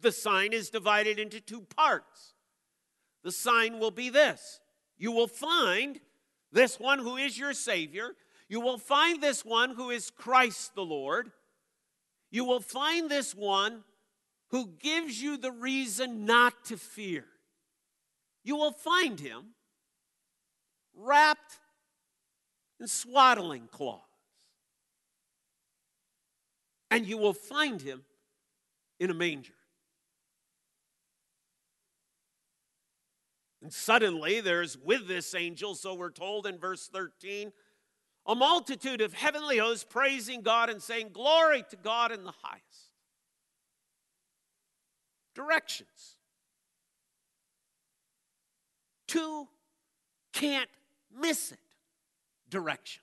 The 0.00 0.12
sign 0.12 0.52
is 0.52 0.70
divided 0.70 1.18
into 1.18 1.40
two 1.40 1.62
parts. 1.62 2.34
The 3.22 3.32
sign 3.32 3.78
will 3.78 3.90
be 3.90 4.10
this 4.10 4.60
you 4.96 5.12
will 5.12 5.28
find 5.28 6.00
this 6.52 6.78
one 6.78 7.00
who 7.00 7.16
is 7.16 7.38
your 7.38 7.52
Savior, 7.52 8.14
you 8.48 8.60
will 8.60 8.78
find 8.78 9.20
this 9.20 9.44
one 9.44 9.70
who 9.70 9.90
is 9.90 10.10
Christ 10.10 10.74
the 10.74 10.84
Lord 10.84 11.32
you 12.34 12.44
will 12.44 12.58
find 12.58 13.08
this 13.08 13.32
one 13.32 13.84
who 14.48 14.66
gives 14.80 15.22
you 15.22 15.36
the 15.36 15.52
reason 15.52 16.24
not 16.24 16.64
to 16.64 16.76
fear. 16.76 17.24
You 18.42 18.56
will 18.56 18.72
find 18.72 19.20
him 19.20 19.54
wrapped 20.96 21.60
in 22.80 22.88
swaddling 22.88 23.68
cloths. 23.70 24.02
And 26.90 27.06
you 27.06 27.18
will 27.18 27.34
find 27.34 27.80
him 27.80 28.02
in 28.98 29.10
a 29.10 29.14
manger. 29.14 29.54
And 33.62 33.72
suddenly 33.72 34.40
there's 34.40 34.76
with 34.76 35.06
this 35.06 35.36
angel, 35.36 35.76
so 35.76 35.94
we're 35.94 36.10
told 36.10 36.48
in 36.48 36.58
verse 36.58 36.88
13, 36.88 37.52
a 38.26 38.34
multitude 38.34 39.00
of 39.00 39.12
heavenly 39.12 39.58
hosts 39.58 39.84
praising 39.88 40.42
God 40.42 40.70
and 40.70 40.82
saying, 40.82 41.10
Glory 41.12 41.64
to 41.70 41.76
God 41.76 42.12
in 42.12 42.24
the 42.24 42.32
highest. 42.42 42.64
Directions. 45.34 46.16
Two 49.06 49.48
can't 50.32 50.70
miss 51.20 51.52
it. 51.52 51.58
Directions. 52.48 53.00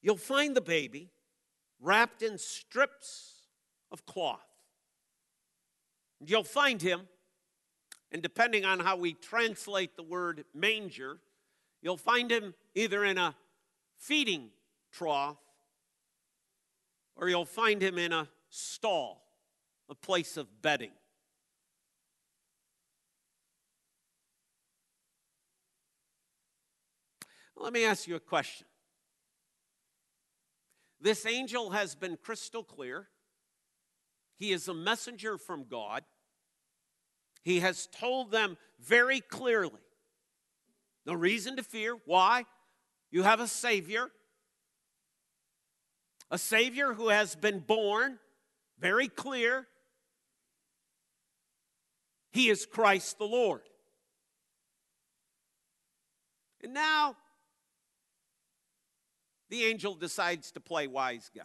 You'll 0.00 0.16
find 0.16 0.56
the 0.56 0.60
baby 0.60 1.10
wrapped 1.80 2.22
in 2.22 2.38
strips 2.38 3.42
of 3.90 4.06
cloth. 4.06 4.40
You'll 6.24 6.44
find 6.44 6.80
him 6.80 7.02
and 8.10 8.22
depending 8.22 8.64
on 8.64 8.80
how 8.80 8.96
we 8.96 9.12
translate 9.12 9.96
the 9.96 10.02
word 10.02 10.44
manger, 10.54 11.18
you'll 11.82 11.96
find 11.96 12.30
him 12.30 12.54
either 12.74 13.04
in 13.04 13.18
a 13.18 13.34
feeding 13.98 14.50
trough 14.92 15.36
or 17.16 17.28
you'll 17.28 17.44
find 17.44 17.82
him 17.82 17.98
in 17.98 18.12
a 18.12 18.28
stall, 18.48 19.22
a 19.88 19.94
place 19.94 20.36
of 20.36 20.62
bedding. 20.62 20.92
Let 27.56 27.72
me 27.72 27.84
ask 27.84 28.06
you 28.06 28.14
a 28.14 28.20
question. 28.20 28.66
This 31.00 31.26
angel 31.26 31.70
has 31.70 31.94
been 31.94 32.16
crystal 32.16 32.62
clear. 32.62 33.08
He 34.38 34.52
is 34.52 34.68
a 34.68 34.74
messenger 34.74 35.36
from 35.38 35.64
God. 35.68 36.04
He 37.48 37.60
has 37.60 37.86
told 37.86 38.30
them 38.30 38.58
very 38.78 39.20
clearly 39.20 39.80
no 41.06 41.14
reason 41.14 41.56
to 41.56 41.62
fear. 41.62 41.96
Why? 42.04 42.44
You 43.10 43.22
have 43.22 43.40
a 43.40 43.48
Savior, 43.48 44.10
a 46.30 46.36
Savior 46.36 46.92
who 46.92 47.08
has 47.08 47.36
been 47.36 47.60
born, 47.60 48.18
very 48.78 49.08
clear. 49.08 49.66
He 52.32 52.50
is 52.50 52.66
Christ 52.66 53.16
the 53.16 53.24
Lord. 53.24 53.62
And 56.62 56.74
now 56.74 57.16
the 59.48 59.64
angel 59.64 59.94
decides 59.94 60.52
to 60.52 60.60
play 60.60 60.86
wise 60.86 61.30
guy. 61.34 61.44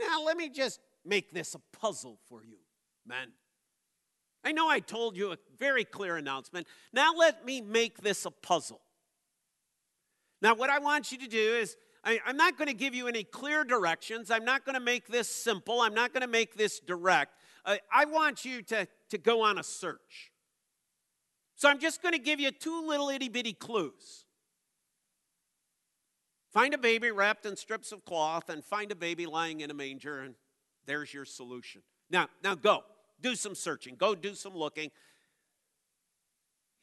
Now, 0.00 0.24
let 0.24 0.36
me 0.36 0.48
just 0.48 0.80
make 1.04 1.30
this 1.30 1.54
a 1.54 1.60
puzzle 1.78 2.18
for 2.28 2.42
you, 2.42 2.58
men. 3.06 3.28
I 4.46 4.52
know 4.52 4.68
I 4.68 4.78
told 4.78 5.16
you 5.16 5.32
a 5.32 5.38
very 5.58 5.84
clear 5.84 6.16
announcement. 6.16 6.68
Now 6.92 7.12
let 7.18 7.44
me 7.44 7.60
make 7.60 7.98
this 7.98 8.24
a 8.26 8.30
puzzle. 8.30 8.80
Now, 10.40 10.54
what 10.54 10.70
I 10.70 10.78
want 10.78 11.10
you 11.10 11.18
to 11.18 11.26
do 11.26 11.56
is, 11.56 11.76
I, 12.04 12.20
am 12.24 12.36
not 12.36 12.56
going 12.56 12.68
to 12.68 12.74
give 12.74 12.94
you 12.94 13.08
any 13.08 13.24
clear 13.24 13.64
directions. 13.64 14.30
I'm 14.30 14.44
not 14.44 14.64
going 14.64 14.74
to 14.74 14.80
make 14.80 15.08
this 15.08 15.28
simple. 15.28 15.80
I'm 15.80 15.94
not 15.94 16.12
going 16.12 16.20
to 16.20 16.28
make 16.28 16.56
this 16.56 16.78
direct. 16.78 17.32
Uh, 17.64 17.78
I 17.92 18.04
want 18.04 18.44
you 18.44 18.62
to, 18.62 18.86
to 19.10 19.18
go 19.18 19.42
on 19.42 19.58
a 19.58 19.64
search. 19.64 20.30
So 21.56 21.68
I'm 21.68 21.80
just 21.80 22.00
going 22.00 22.12
to 22.12 22.20
give 22.20 22.38
you 22.38 22.52
two 22.52 22.86
little 22.86 23.08
itty 23.08 23.28
bitty 23.28 23.54
clues. 23.54 24.26
Find 26.52 26.72
a 26.72 26.78
baby 26.78 27.10
wrapped 27.10 27.46
in 27.46 27.56
strips 27.56 27.90
of 27.90 28.04
cloth 28.04 28.48
and 28.48 28.64
find 28.64 28.92
a 28.92 28.96
baby 28.96 29.26
lying 29.26 29.60
in 29.60 29.72
a 29.72 29.74
manger, 29.74 30.20
and 30.20 30.36
there's 30.86 31.12
your 31.12 31.24
solution. 31.24 31.82
Now, 32.10 32.28
now 32.44 32.54
go 32.54 32.84
do 33.20 33.34
some 33.34 33.54
searching, 33.54 33.96
go 33.96 34.14
do 34.14 34.34
some 34.34 34.54
looking. 34.54 34.90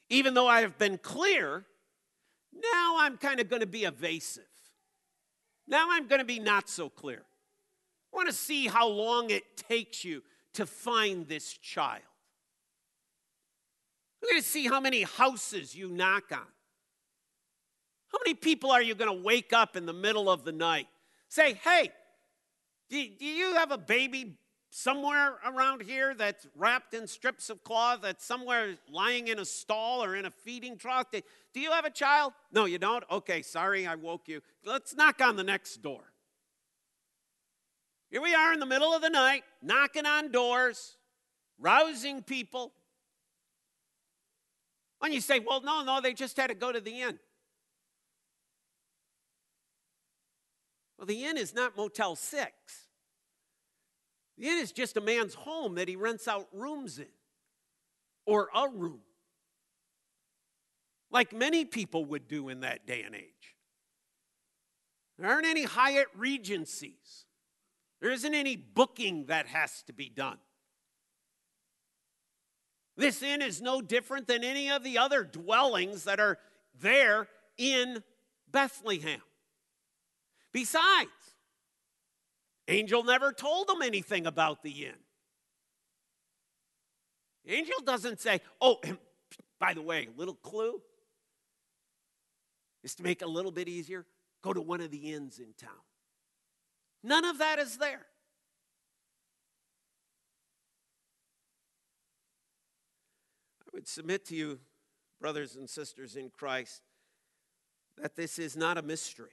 Even 0.09 0.33
though 0.33 0.47
I 0.47 0.61
have 0.61 0.77
been 0.77 0.97
clear, 0.97 1.65
now 2.53 2.97
I'm 2.99 3.17
kind 3.17 3.39
of 3.39 3.49
going 3.49 3.61
to 3.61 3.67
be 3.67 3.85
evasive. 3.85 4.43
Now 5.67 5.87
I'm 5.91 6.07
going 6.07 6.19
to 6.19 6.25
be 6.25 6.39
not 6.39 6.69
so 6.69 6.89
clear. 6.89 7.23
I 8.13 8.15
want 8.15 8.27
to 8.27 8.35
see 8.35 8.67
how 8.67 8.87
long 8.87 9.29
it 9.29 9.57
takes 9.57 10.03
you 10.03 10.23
to 10.53 10.65
find 10.65 11.27
this 11.27 11.53
child. 11.53 12.01
I'm 14.21 14.29
going 14.29 14.41
to 14.41 14.47
see 14.47 14.67
how 14.67 14.79
many 14.79 15.03
houses 15.03 15.75
you 15.75 15.89
knock 15.89 16.25
on. 16.31 16.39
How 18.11 18.19
many 18.23 18.35
people 18.35 18.71
are 18.71 18.81
you 18.81 18.93
going 18.93 19.15
to 19.15 19.23
wake 19.23 19.51
up 19.51 19.75
in 19.75 19.85
the 19.85 19.93
middle 19.93 20.29
of 20.29 20.43
the 20.43 20.51
night? 20.51 20.87
Say, 21.29 21.55
hey, 21.63 21.91
do, 22.89 23.03
do 23.19 23.25
you 23.25 23.55
have 23.55 23.71
a 23.71 23.77
baby 23.77 24.37
somewhere 24.75 25.35
around 25.45 25.83
here 25.83 26.15
that's 26.15 26.47
wrapped 26.55 26.95
in 26.95 27.05
strips 27.05 27.51
of 27.51 27.63
cloth, 27.63 27.99
that's 28.01 28.25
somewhere 28.25 28.75
lying 28.91 29.27
in 29.27 29.37
a 29.37 29.45
stall 29.45 30.03
or 30.03 30.15
in 30.15 30.25
a 30.25 30.31
feeding 30.31 30.77
trough? 30.77 31.11
Do, 31.11 31.59
you 31.59 31.71
have 31.71 31.85
a 31.85 31.91
child? 31.91 32.33
No, 32.51 32.65
you 32.65 32.79
don't? 32.79 33.03
Okay, 33.11 33.43
sorry, 33.43 33.85
I 33.85 33.93
woke 33.93 34.27
you. 34.27 34.41
Let's 34.65 34.95
knock 34.95 35.21
on 35.21 35.35
the 35.35 35.43
next 35.43 35.83
door. 35.83 36.01
Here 38.09 38.21
we 38.21 38.33
are 38.33 38.51
in 38.51 38.59
the 38.59 38.65
middle 38.65 38.93
of 38.93 39.03
the 39.03 39.11
night, 39.11 39.43
knocking 39.61 40.07
on 40.07 40.31
doors, 40.31 40.97
rousing 41.59 42.23
people. 42.23 42.71
And 45.03 45.13
you 45.13 45.21
say, 45.21 45.39
well, 45.39 45.61
no, 45.61 45.83
no, 45.83 46.01
they 46.01 46.13
just 46.13 46.35
had 46.35 46.47
to 46.47 46.55
go 46.55 46.71
to 46.71 46.79
the 46.79 47.01
inn. 47.01 47.19
Well, 50.97 51.05
the 51.05 51.25
inn 51.25 51.37
is 51.37 51.53
not 51.53 51.77
Motel 51.77 52.15
6. 52.15 52.82
Inn 54.37 54.57
is 54.57 54.71
just 54.71 54.97
a 54.97 55.01
man's 55.01 55.35
home 55.35 55.75
that 55.75 55.87
he 55.87 55.95
rents 55.95 56.27
out 56.27 56.47
rooms 56.51 56.99
in 56.99 57.07
or 58.25 58.49
a 58.55 58.67
room, 58.67 59.01
like 61.11 61.33
many 61.33 61.65
people 61.65 62.05
would 62.05 62.27
do 62.27 62.49
in 62.49 62.61
that 62.61 62.87
day 62.87 63.03
and 63.03 63.13
age. 63.13 63.55
There 65.19 65.29
aren't 65.29 65.45
any 65.45 65.63
Hyatt 65.63 66.07
Regencies, 66.15 67.25
there 68.01 68.11
isn't 68.11 68.33
any 68.33 68.55
booking 68.55 69.25
that 69.25 69.47
has 69.47 69.83
to 69.83 69.93
be 69.93 70.09
done. 70.09 70.39
This 72.95 73.23
inn 73.23 73.41
is 73.41 73.61
no 73.61 73.81
different 73.81 74.27
than 74.27 74.43
any 74.43 74.69
of 74.69 74.83
the 74.83 74.99
other 74.99 75.23
dwellings 75.23 76.03
that 76.03 76.19
are 76.19 76.37
there 76.79 77.27
in 77.57 78.03
Bethlehem. 78.51 79.21
Besides, 80.51 81.09
Angel 82.67 83.03
never 83.03 83.33
told 83.33 83.67
them 83.67 83.81
anything 83.81 84.25
about 84.25 84.63
the 84.63 84.85
inn. 84.85 84.95
Angel 87.45 87.81
doesn't 87.83 88.21
say, 88.21 88.39
oh, 88.61 88.79
by 89.59 89.73
the 89.73 89.81
way, 89.81 90.07
a 90.07 90.17
little 90.17 90.35
clue 90.35 90.81
is 92.83 92.95
to 92.95 93.03
make 93.03 93.21
it 93.21 93.25
a 93.25 93.29
little 93.29 93.51
bit 93.51 93.67
easier, 93.67 94.05
go 94.41 94.53
to 94.53 94.61
one 94.61 94.81
of 94.81 94.91
the 94.91 95.13
inns 95.13 95.39
in 95.39 95.53
town. 95.57 95.71
None 97.03 97.25
of 97.25 97.37
that 97.39 97.59
is 97.59 97.77
there. 97.77 98.05
I 103.61 103.69
would 103.73 103.87
submit 103.87 104.25
to 104.27 104.35
you, 104.35 104.59
brothers 105.19 105.55
and 105.57 105.69
sisters 105.69 106.15
in 106.15 106.29
Christ, 106.29 106.81
that 108.01 108.15
this 108.15 108.39
is 108.39 108.55
not 108.55 108.77
a 108.77 108.81
mystery 108.81 109.31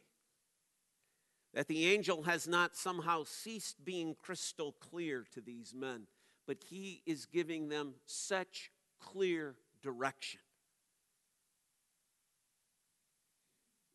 that 1.54 1.68
the 1.68 1.86
angel 1.86 2.22
has 2.22 2.46
not 2.46 2.76
somehow 2.76 3.24
ceased 3.24 3.84
being 3.84 4.14
crystal 4.14 4.72
clear 4.80 5.26
to 5.32 5.40
these 5.40 5.74
men, 5.74 6.06
but 6.46 6.58
he 6.68 7.02
is 7.06 7.26
giving 7.26 7.68
them 7.68 7.94
such 8.06 8.70
clear 9.00 9.56
direction. 9.82 10.40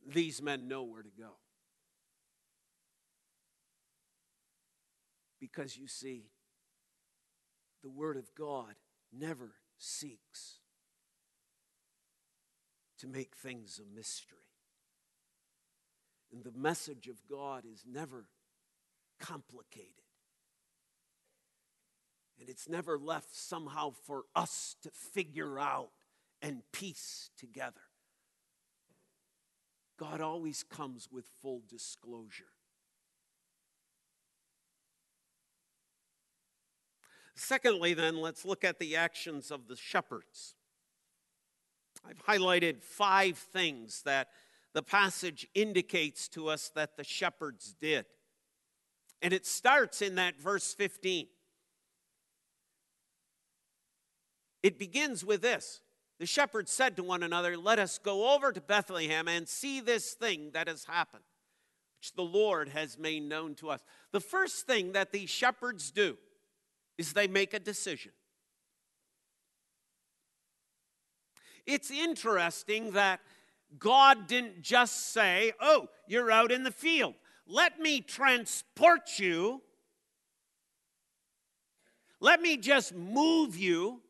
These 0.07 0.41
men 0.41 0.67
know 0.67 0.83
where 0.83 1.01
to 1.01 1.09
go. 1.17 1.31
Because 5.39 5.77
you 5.77 5.88
see, 5.88 6.25
the 7.81 7.89
Word 7.89 8.17
of 8.17 8.33
God 8.35 8.75
never 9.12 9.51
seeks 9.77 10.59
to 13.00 13.07
make 13.07 13.35
things 13.35 13.79
a 13.79 13.96
mystery. 13.96 14.45
And 16.35 16.43
the 16.43 16.59
message 16.59 17.07
of 17.07 17.15
God 17.29 17.63
is 17.65 17.85
never 17.89 18.25
complicated. 19.21 19.89
And 22.37 22.50
it's 22.50 22.67
never 22.67 22.98
left 22.98 23.33
somehow 23.33 23.93
for 24.05 24.24
us 24.35 24.75
to 24.83 24.89
figure 24.91 25.57
out 25.57 25.91
and 26.41 26.61
piece 26.74 27.29
together. 27.37 27.79
God 29.98 30.19
always 30.19 30.61
comes 30.63 31.07
with 31.09 31.25
full 31.41 31.61
disclosure. 31.69 32.43
Secondly, 37.35 37.93
then, 37.93 38.17
let's 38.17 38.43
look 38.43 38.65
at 38.65 38.79
the 38.79 38.98
actions 38.98 39.51
of 39.51 39.69
the 39.69 39.77
shepherds. 39.77 40.55
I've 42.05 42.24
highlighted 42.25 42.83
five 42.83 43.37
things 43.37 44.01
that 44.03 44.27
the 44.75 44.83
passage 44.83 45.48
indicates 45.55 46.27
to 46.27 46.50
us 46.50 46.70
that 46.75 46.98
the 46.98 47.03
shepherds 47.05 47.74
did. 47.79 48.05
And 49.22 49.31
it 49.31 49.46
starts 49.46 50.01
in 50.01 50.16
that 50.16 50.38
verse 50.40 50.74
15. 50.74 51.27
It 54.61 54.77
begins 54.77 55.24
with 55.24 55.42
this 55.42 55.79
The 56.20 56.25
shepherds 56.25 56.72
said 56.72 56.98
to 56.98 57.03
one 57.03 57.24
another, 57.24 57.55
Let 57.57 57.79
us 57.79 57.98
go 57.98 58.35
over 58.35 58.51
to 58.51 58.59
Bethlehem 58.59 59.29
and 59.29 59.48
see 59.48 59.79
this 59.79 60.11
thing 60.11 60.51
that 60.51 60.68
has 60.68 60.83
happened, 60.83 61.24
which 62.01 62.11
the 62.14 62.24
Lord 62.24 62.68
has 62.70 62.98
made 63.00 63.24
known 63.24 63.55
to 63.55 63.70
us. 63.70 63.79
The 64.11 64.20
first 64.20 64.68
thing 64.68 64.92
that 64.92 65.14
these 65.14 65.29
shepherds 65.29 65.90
do 65.90 66.18
is 66.98 67.14
they 67.14 67.27
make 67.27 67.53
a 67.53 67.59
decision. 67.59 68.11
It's 71.66 71.90
interesting 71.90 72.92
that 72.92 73.22
God 73.79 74.27
didn't 74.27 74.61
just 74.61 75.14
say, 75.14 75.53
Oh, 75.59 75.88
you're 76.07 76.31
out 76.31 76.51
in 76.51 76.64
the 76.64 76.72
field. 76.72 77.16
Let 77.48 77.79
me 77.79 78.01
transport 78.01 79.20
you. 79.20 79.61
Let 82.20 82.42
me 82.42 82.57
just 82.57 82.96
move 82.96 83.55
you, 83.55 84.01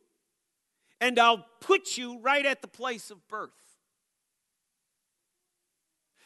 and 1.02 1.20
I'll 1.20 1.46
put 1.60 1.98
you 1.98 2.20
right 2.20 2.46
at 2.46 2.62
the 2.62 2.68
place 2.68 3.12
of 3.12 3.28
birth. 3.28 3.52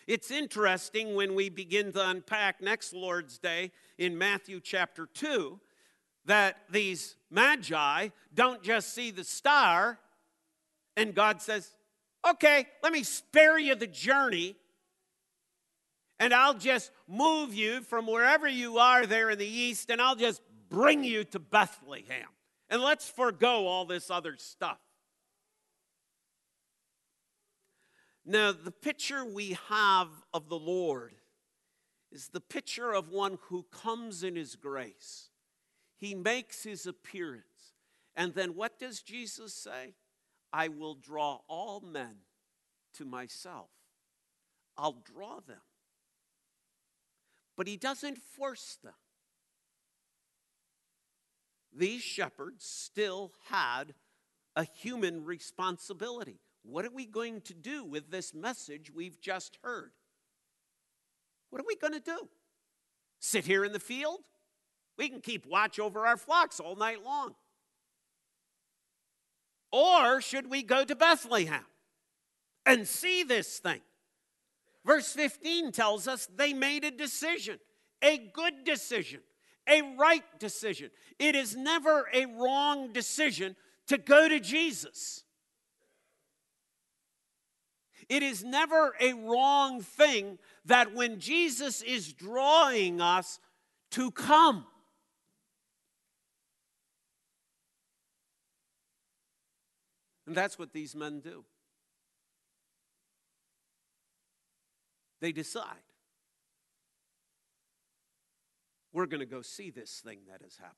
It's 0.05 0.31
interesting 0.31 1.15
when 1.15 1.35
we 1.35 1.49
begin 1.49 1.91
to 1.93 2.09
unpack 2.09 2.61
next 2.61 2.93
Lord's 2.93 3.37
Day 3.37 3.71
in 3.97 4.17
Matthew 4.17 4.59
chapter 4.59 5.07
2 5.13 5.59
that 6.25 6.57
these 6.69 7.15
magi 7.29 8.09
don't 8.33 8.61
just 8.61 8.93
see 8.93 9.11
the 9.11 9.23
star, 9.23 9.99
and 10.97 11.15
God 11.15 11.41
says, 11.41 11.75
okay, 12.27 12.67
let 12.83 12.91
me 12.91 13.03
spare 13.03 13.57
you 13.57 13.75
the 13.75 13.87
journey 13.87 14.55
and 16.19 16.33
I'll 16.33 16.53
just 16.53 16.91
move 17.07 17.53
you 17.53 17.81
from 17.81 18.05
wherever 18.05 18.47
you 18.47 18.77
are 18.77 19.05
there 19.05 19.29
in 19.29 19.37
the 19.37 19.47
east 19.47 19.89
and 19.89 20.01
I'll 20.01 20.15
just 20.15 20.41
bring 20.69 21.03
you 21.03 21.23
to 21.25 21.39
Bethlehem. 21.39 22.27
And 22.69 22.81
let's 22.81 23.09
forego 23.09 23.65
all 23.65 23.85
this 23.85 24.11
other 24.11 24.35
stuff. 24.37 24.77
Now, 28.25 28.51
the 28.51 28.71
picture 28.71 29.25
we 29.25 29.57
have 29.69 30.09
of 30.33 30.49
the 30.49 30.59
Lord 30.59 31.15
is 32.11 32.27
the 32.27 32.41
picture 32.41 32.91
of 32.91 33.09
one 33.09 33.39
who 33.47 33.65
comes 33.71 34.23
in 34.23 34.35
his 34.35 34.55
grace. 34.55 35.29
He 35.97 36.13
makes 36.13 36.63
his 36.63 36.85
appearance. 36.85 37.43
And 38.15 38.33
then 38.35 38.55
what 38.55 38.77
does 38.77 39.01
Jesus 39.01 39.53
say? 39.53 39.95
I 40.51 40.67
will 40.67 40.95
draw 40.95 41.39
all 41.47 41.81
men 41.81 42.17
to 42.95 43.05
myself. 43.05 43.69
I'll 44.77 45.03
draw 45.03 45.39
them. 45.41 45.61
But 47.55 47.67
he 47.67 47.77
doesn't 47.77 48.17
force 48.17 48.77
them. 48.83 48.93
These 51.75 52.01
shepherds 52.01 52.65
still 52.65 53.33
had 53.49 53.93
a 54.55 54.63
human 54.63 55.25
responsibility. 55.25 56.39
What 56.63 56.85
are 56.85 56.91
we 56.91 57.05
going 57.05 57.41
to 57.41 57.53
do 57.53 57.83
with 57.83 58.09
this 58.09 58.33
message 58.33 58.91
we've 58.93 59.19
just 59.21 59.57
heard? 59.63 59.91
What 61.49 61.61
are 61.61 61.67
we 61.67 61.75
going 61.75 61.93
to 61.93 61.99
do? 61.99 62.29
Sit 63.19 63.45
here 63.45 63.65
in 63.65 63.71
the 63.71 63.79
field? 63.79 64.19
We 64.97 65.09
can 65.09 65.21
keep 65.21 65.45
watch 65.45 65.79
over 65.79 66.05
our 66.05 66.17
flocks 66.17 66.59
all 66.59 66.75
night 66.75 67.03
long. 67.03 67.35
Or 69.71 70.21
should 70.21 70.49
we 70.49 70.63
go 70.63 70.83
to 70.83 70.95
Bethlehem 70.95 71.65
and 72.65 72.87
see 72.87 73.23
this 73.23 73.59
thing? 73.59 73.81
Verse 74.85 75.11
15 75.13 75.71
tells 75.71 76.07
us 76.07 76.27
they 76.35 76.53
made 76.53 76.83
a 76.83 76.91
decision, 76.91 77.59
a 78.01 78.17
good 78.33 78.63
decision, 78.63 79.19
a 79.67 79.81
right 79.97 80.23
decision. 80.39 80.89
It 81.19 81.35
is 81.35 81.55
never 81.55 82.07
a 82.13 82.25
wrong 82.25 82.91
decision 82.93 83.55
to 83.87 83.97
go 83.97 84.27
to 84.27 84.39
Jesus. 84.39 85.23
It 88.07 88.23
is 88.23 88.43
never 88.43 88.95
a 88.99 89.13
wrong 89.13 89.81
thing 89.81 90.39
that 90.65 90.95
when 90.95 91.19
Jesus 91.19 91.83
is 91.83 92.11
drawing 92.11 93.01
us 93.01 93.39
to 93.91 94.09
come. 94.09 94.65
And 100.29 100.37
that's 100.37 100.59
what 100.59 100.73
these 100.73 100.95
men 100.95 101.21
do. 101.21 101.43
They 105.21 105.31
decide 105.31 105.63
we're 108.93 109.07
going 109.07 109.21
to 109.21 109.25
go 109.25 109.41
see 109.41 109.71
this 109.71 110.03
thing 110.05 110.19
that 110.29 110.43
has 110.43 110.55
happened. 110.57 110.75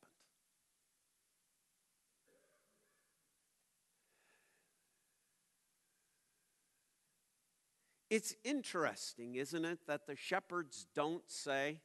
It's 8.10 8.34
interesting, 8.46 9.36
isn't 9.36 9.66
it, 9.66 9.80
that 9.86 10.08
the 10.08 10.16
shepherds 10.16 10.88
don't 10.96 11.30
say, 11.30 11.82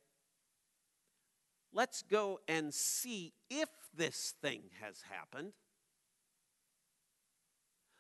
let's 1.73 2.03
go 2.03 2.39
and 2.47 2.73
see 2.73 3.33
if 3.51 3.69
this 3.93 4.35
thing 4.41 4.63
has 4.81 5.03
happened. 5.11 5.53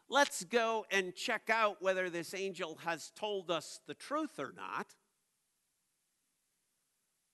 Let's 0.08 0.44
go 0.44 0.86
and 0.90 1.14
check 1.14 1.50
out 1.50 1.82
whether 1.82 2.08
this 2.08 2.32
angel 2.32 2.78
has 2.84 3.10
told 3.16 3.50
us 3.50 3.80
the 3.86 3.94
truth 3.94 4.38
or 4.38 4.52
not. 4.56 4.94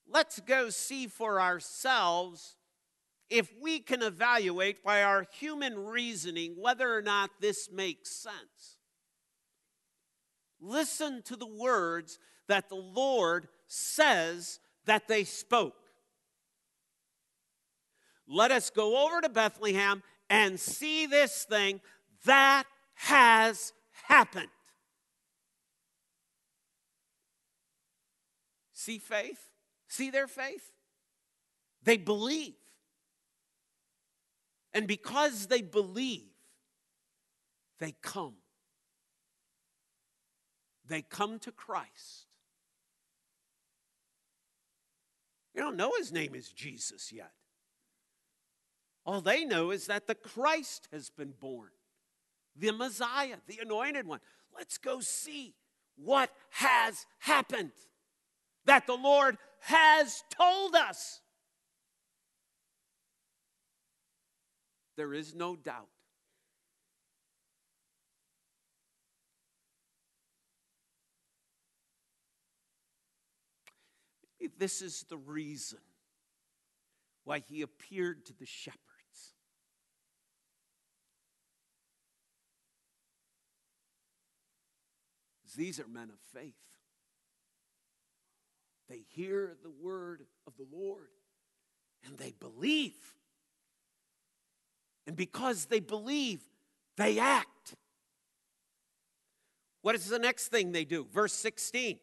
Let's 0.07 0.39
go 0.39 0.69
see 0.69 1.07
for 1.07 1.39
ourselves 1.39 2.57
if 3.29 3.51
we 3.61 3.79
can 3.79 4.01
evaluate 4.01 4.83
by 4.83 5.03
our 5.03 5.25
human 5.39 5.77
reasoning 5.85 6.55
whether 6.57 6.95
or 6.95 7.01
not 7.01 7.29
this 7.39 7.69
makes 7.71 8.11
sense. 8.11 8.77
Listen 10.59 11.21
to 11.23 11.35
the 11.35 11.47
words 11.47 12.19
that 12.47 12.69
the 12.69 12.75
Lord 12.75 13.47
says 13.67 14.59
that 14.85 15.07
they 15.07 15.23
spoke. 15.23 15.75
Let 18.27 18.51
us 18.51 18.69
go 18.69 19.05
over 19.05 19.21
to 19.21 19.29
Bethlehem 19.29 20.03
and 20.29 20.59
see 20.59 21.05
this 21.05 21.43
thing 21.43 21.81
that 22.25 22.63
has 22.95 23.73
happened. 24.07 24.49
See 28.73 28.97
faith? 28.97 29.49
See 29.87 30.09
their 30.09 30.27
faith? 30.27 30.71
They 31.83 31.97
believe. 31.97 32.55
And 34.73 34.87
because 34.87 35.47
they 35.47 35.61
believe, 35.61 36.31
they 37.79 37.93
come 38.01 38.35
they 40.87 41.01
come 41.01 41.39
to 41.39 41.51
Christ. 41.51 42.27
You 45.55 45.61
don't 45.61 45.77
know 45.77 45.91
his 45.97 46.11
name 46.11 46.35
is 46.35 46.49
Jesus 46.49 47.11
yet. 47.11 47.31
All 49.05 49.21
they 49.21 49.45
know 49.45 49.71
is 49.71 49.87
that 49.87 50.07
the 50.07 50.15
Christ 50.15 50.87
has 50.91 51.09
been 51.09 51.33
born, 51.39 51.69
the 52.55 52.71
Messiah, 52.71 53.37
the 53.47 53.59
anointed 53.61 54.07
one. 54.07 54.19
Let's 54.55 54.77
go 54.77 54.99
see 54.99 55.55
what 55.95 56.29
has 56.51 57.05
happened 57.19 57.71
that 58.65 58.87
the 58.87 58.95
Lord 58.95 59.37
has 59.61 60.23
told 60.29 60.75
us. 60.75 61.21
There 64.95 65.13
is 65.13 65.33
no 65.33 65.55
doubt 65.55 65.87
This 74.57 74.81
is 74.81 75.05
the 75.09 75.17
reason 75.17 75.79
why 77.23 77.39
he 77.39 77.61
appeared 77.61 78.25
to 78.27 78.33
the 78.33 78.45
shepherds. 78.45 78.79
These 85.53 85.79
are 85.79 85.87
men 85.87 86.09
of 86.09 86.19
faith. 86.39 86.53
They 88.89 89.03
hear 89.09 89.55
the 89.63 89.71
word 89.71 90.23
of 90.45 90.53
the 90.57 90.65
Lord 90.71 91.09
and 92.05 92.17
they 92.17 92.33
believe. 92.39 92.93
And 95.07 95.15
because 95.15 95.65
they 95.65 95.79
believe, 95.79 96.41
they 96.97 97.19
act. 97.19 97.75
What 99.81 99.95
is 99.95 100.07
the 100.07 100.19
next 100.19 100.47
thing 100.47 100.71
they 100.71 100.85
do? 100.85 101.07
Verse 101.13 101.33
16. 101.33 101.99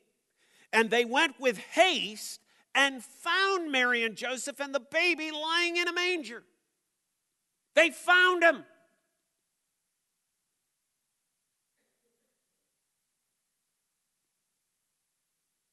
And 0.72 0.90
they 0.90 1.04
went 1.04 1.40
with 1.40 1.58
haste 1.58 2.40
and 2.74 3.02
found 3.02 3.72
Mary 3.72 4.04
and 4.04 4.16
Joseph 4.16 4.60
and 4.60 4.74
the 4.74 4.80
baby 4.80 5.30
lying 5.30 5.76
in 5.76 5.88
a 5.88 5.92
manger. 5.92 6.44
They 7.74 7.90
found 7.90 8.42
him. 8.42 8.64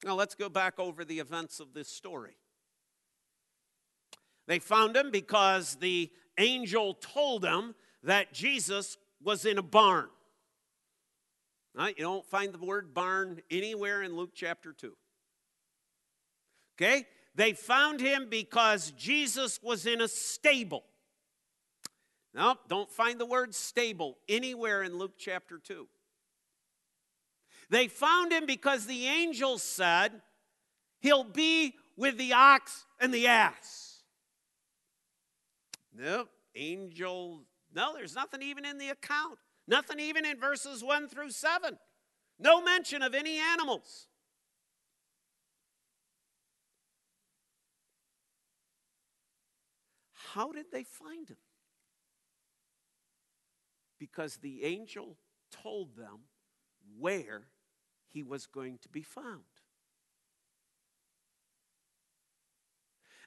Now 0.03 0.15
let's 0.15 0.35
go 0.35 0.49
back 0.49 0.79
over 0.79 1.03
the 1.03 1.19
events 1.19 1.59
of 1.59 1.73
this 1.73 1.89
story. 1.89 2.37
They 4.47 4.59
found 4.59 4.95
him 4.95 5.11
because 5.11 5.75
the 5.75 6.09
angel 6.37 6.93
told 6.93 7.41
them 7.41 7.75
that 8.03 8.33
Jesus 8.33 8.97
was 9.21 9.45
in 9.45 9.57
a 9.57 9.63
barn. 9.63 10.07
Right? 11.75 11.95
You 11.97 12.05
don't 12.05 12.25
find 12.25 12.53
the 12.53 12.65
word 12.65 12.93
barn 12.93 13.41
anywhere 13.51 14.01
in 14.01 14.15
Luke 14.15 14.31
chapter 14.33 14.73
2. 14.73 14.93
Okay? 16.75 17.05
They 17.35 17.53
found 17.53 17.99
him 17.99 18.27
because 18.29 18.91
Jesus 18.91 19.59
was 19.61 19.85
in 19.85 20.01
a 20.01 20.07
stable. 20.07 20.85
No, 22.33 22.55
don't 22.67 22.91
find 22.91 23.19
the 23.19 23.25
word 23.25 23.53
stable 23.53 24.17
anywhere 24.29 24.83
in 24.83 24.97
Luke 24.97 25.13
chapter 25.17 25.59
2. 25.59 25.87
They 27.69 27.87
found 27.87 28.31
him 28.31 28.45
because 28.45 28.85
the 28.85 29.05
angel 29.07 29.57
said, 29.57 30.21
He'll 30.99 31.23
be 31.23 31.75
with 31.95 32.17
the 32.17 32.33
ox 32.33 32.85
and 32.99 33.13
the 33.13 33.27
ass. 33.27 34.03
No, 35.93 36.27
angel, 36.55 37.43
no, 37.73 37.93
there's 37.95 38.15
nothing 38.15 38.41
even 38.41 38.65
in 38.65 38.77
the 38.77 38.89
account. 38.89 39.37
Nothing 39.67 39.99
even 39.99 40.25
in 40.25 40.39
verses 40.39 40.83
1 40.83 41.09
through 41.09 41.31
7. 41.31 41.77
No 42.39 42.61
mention 42.61 43.01
of 43.01 43.13
any 43.13 43.37
animals. 43.37 44.07
How 50.33 50.51
did 50.51 50.67
they 50.71 50.83
find 50.83 51.27
him? 51.27 51.37
Because 53.99 54.37
the 54.37 54.63
angel 54.63 55.17
told 55.51 55.95
them 55.95 56.19
where 56.99 57.47
he 58.17 58.23
was 58.23 58.47
going 58.47 58.79
to 58.81 58.89
be 58.89 59.03
found. 59.03 59.43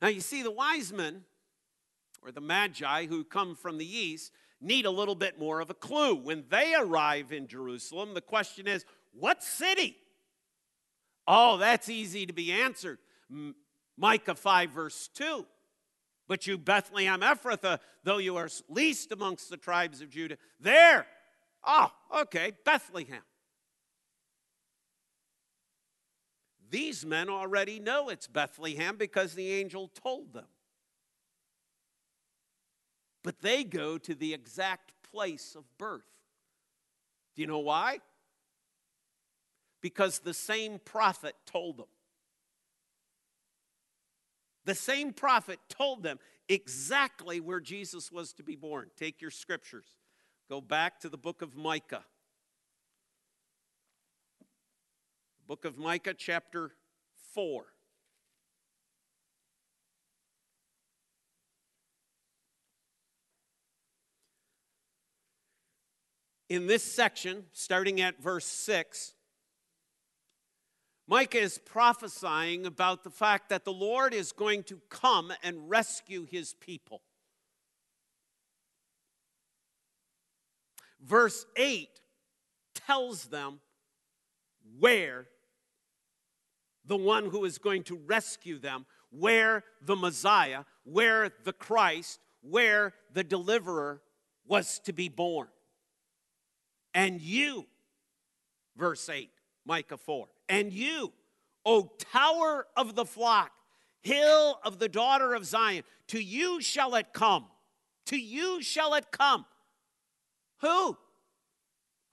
Now, 0.03 0.09
you 0.09 0.21
see, 0.21 0.43
the 0.43 0.51
wise 0.51 0.93
men, 0.93 1.23
or 2.25 2.33
the 2.33 2.41
magi 2.41 3.07
who 3.07 3.23
come 3.23 3.55
from 3.55 3.79
the 3.79 3.87
east, 3.87 4.33
need 4.61 4.87
a 4.87 4.91
little 4.91 5.15
bit 5.15 5.39
more 5.39 5.61
of 5.61 5.71
a 5.71 5.75
clue. 5.75 6.17
When 6.17 6.43
they 6.51 6.75
arrive 6.75 7.31
in 7.31 7.47
Jerusalem, 7.47 8.15
the 8.15 8.21
question 8.21 8.67
is, 8.67 8.85
what 9.13 9.45
city? 9.45 9.97
Oh, 11.25 11.57
that's 11.57 11.89
easy 11.89 12.27
to 12.27 12.33
be 12.33 12.51
answered. 12.51 12.99
Micah 13.97 14.35
5, 14.35 14.71
verse 14.71 15.09
2. 15.15 15.47
But 16.27 16.49
you, 16.49 16.59
Bethlehem 16.59 17.21
Ephrathah, 17.21 17.79
though 18.03 18.19
you 18.19 18.37
are 18.37 18.49
least 18.69 19.13
amongst 19.13 19.51
the 19.51 19.57
tribes 19.57 20.01
of 20.01 20.11
Judah, 20.11 20.37
there. 20.59 21.07
Oh, 21.65 21.93
okay, 22.23 22.55
Bethlehem. 22.65 23.23
These 26.71 27.05
men 27.05 27.29
already 27.29 27.81
know 27.81 28.09
it's 28.09 28.27
Bethlehem 28.27 28.97
because 28.97 29.35
the 29.35 29.53
angel 29.53 29.89
told 29.89 30.33
them 30.33 30.47
but 33.23 33.41
they 33.41 33.65
go 33.65 33.99
to 33.99 34.15
the 34.15 34.33
exact 34.35 34.93
place 35.13 35.55
of 35.55 35.65
birth. 35.79 36.07
Do 37.35 37.43
you 37.43 37.49
know 37.49 37.59
why? 37.59 37.99
Because 39.81 40.21
the 40.21 40.35
same 40.35 40.79
prophet 40.85 41.35
told 41.47 41.79
them. 41.79 41.87
The 44.65 44.75
same 44.75 45.13
prophet 45.13 45.59
told 45.69 46.03
them 46.03 46.19
exactly 46.49 47.41
where 47.41 47.61
Jesus 47.61 48.13
was 48.13 48.33
to 48.35 48.43
be 48.43 48.57
born. 48.57 48.91
Take 48.97 49.21
your 49.21 49.31
scriptures, 49.31 49.87
go 50.49 50.61
back 50.61 51.01
to 51.01 51.09
the 51.09 51.19
book 51.19 51.43
of 51.43 51.57
Micah. 51.57 52.05
Book 55.51 55.65
of 55.65 55.77
Micah, 55.77 56.15
chapter 56.15 56.71
4. 57.35 57.65
in 66.49 66.69
this 66.69 66.85
section, 66.85 67.47
starting 67.53 68.01
at 68.01 68.23
verse 68.23 68.47
6, 68.47 69.15
Micah 71.09 71.41
is 71.41 71.59
prophesying 71.59 72.65
about 72.65 73.03
the 73.03 73.11
fact 73.11 73.49
that 73.49 73.65
the 73.65 73.73
Lord 73.73 74.15
is 74.15 74.31
going 74.31 74.63
to 74.63 74.81
come 74.89 75.33
and 75.43 75.69
rescue 75.69 76.27
his 76.27 76.55
people. 76.61 77.03
Verse 81.05 81.45
8 81.57 81.89
tells 82.73 83.25
them 83.25 83.59
where 84.79 85.27
the 86.91 86.97
one 86.97 87.27
who 87.27 87.45
is 87.45 87.59
going 87.59 87.85
to 87.85 87.95
rescue 88.05 88.59
them, 88.59 88.85
where 89.11 89.63
the 89.81 89.95
Messiah, 89.95 90.65
where 90.83 91.31
the 91.45 91.53
Christ, 91.53 92.19
where 92.43 92.95
the 93.13 93.23
deliverer 93.23 94.03
was 94.45 94.81
to 94.81 94.93
be 94.93 95.09
born. 95.09 95.47
And 96.93 97.21
you, 97.21 97.67
verse 98.77 99.09
8, 99.09 99.31
Micah 99.65 99.99
4, 99.99 100.27
and 100.49 100.73
you, 100.73 101.13
O 101.65 101.93
tower 102.13 102.67
of 102.77 102.97
the 102.97 103.05
flock, 103.05 103.53
hill 104.03 104.59
of 104.65 104.81
the 104.81 104.89
daughter 104.89 105.33
of 105.33 105.45
Zion, 105.45 105.85
to 106.09 106.21
you 106.21 106.61
shall 106.61 106.97
it 106.97 107.13
come. 107.13 107.47
To 108.07 108.19
you 108.19 108.63
shall 108.63 108.95
it 108.95 109.13
come. 109.13 109.47
Who? 110.63 110.99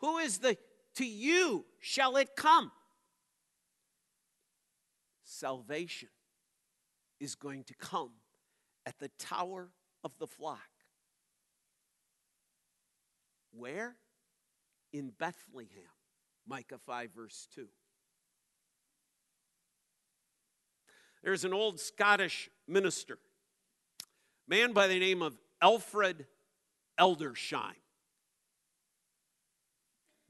Who 0.02 0.20
is 0.20 0.38
the, 0.38 0.56
to 0.98 1.06
you 1.06 1.66
shall 1.80 2.18
it 2.18 2.36
come? 2.36 2.72
Salvation 5.40 6.10
is 7.20 7.36
going 7.36 7.64
to 7.66 7.76
come 7.76 8.12
at 8.88 8.98
the 8.98 9.10
tower 9.20 9.70
of 10.04 10.12
the 10.18 10.26
flock. 10.26 10.60
Where? 13.52 13.96
In 14.92 15.12
Bethlehem. 15.12 15.68
Micah 16.48 16.80
5, 16.84 17.12
verse 17.16 17.48
2. 17.54 17.68
There's 21.24 21.46
an 21.46 21.54
old 21.54 21.80
Scottish 21.80 22.50
minister, 22.68 23.20
man 24.48 24.74
by 24.74 24.88
the 24.88 25.00
name 25.00 25.22
of 25.22 25.38
Alfred 25.62 26.26
Edersheim. 27.00 27.76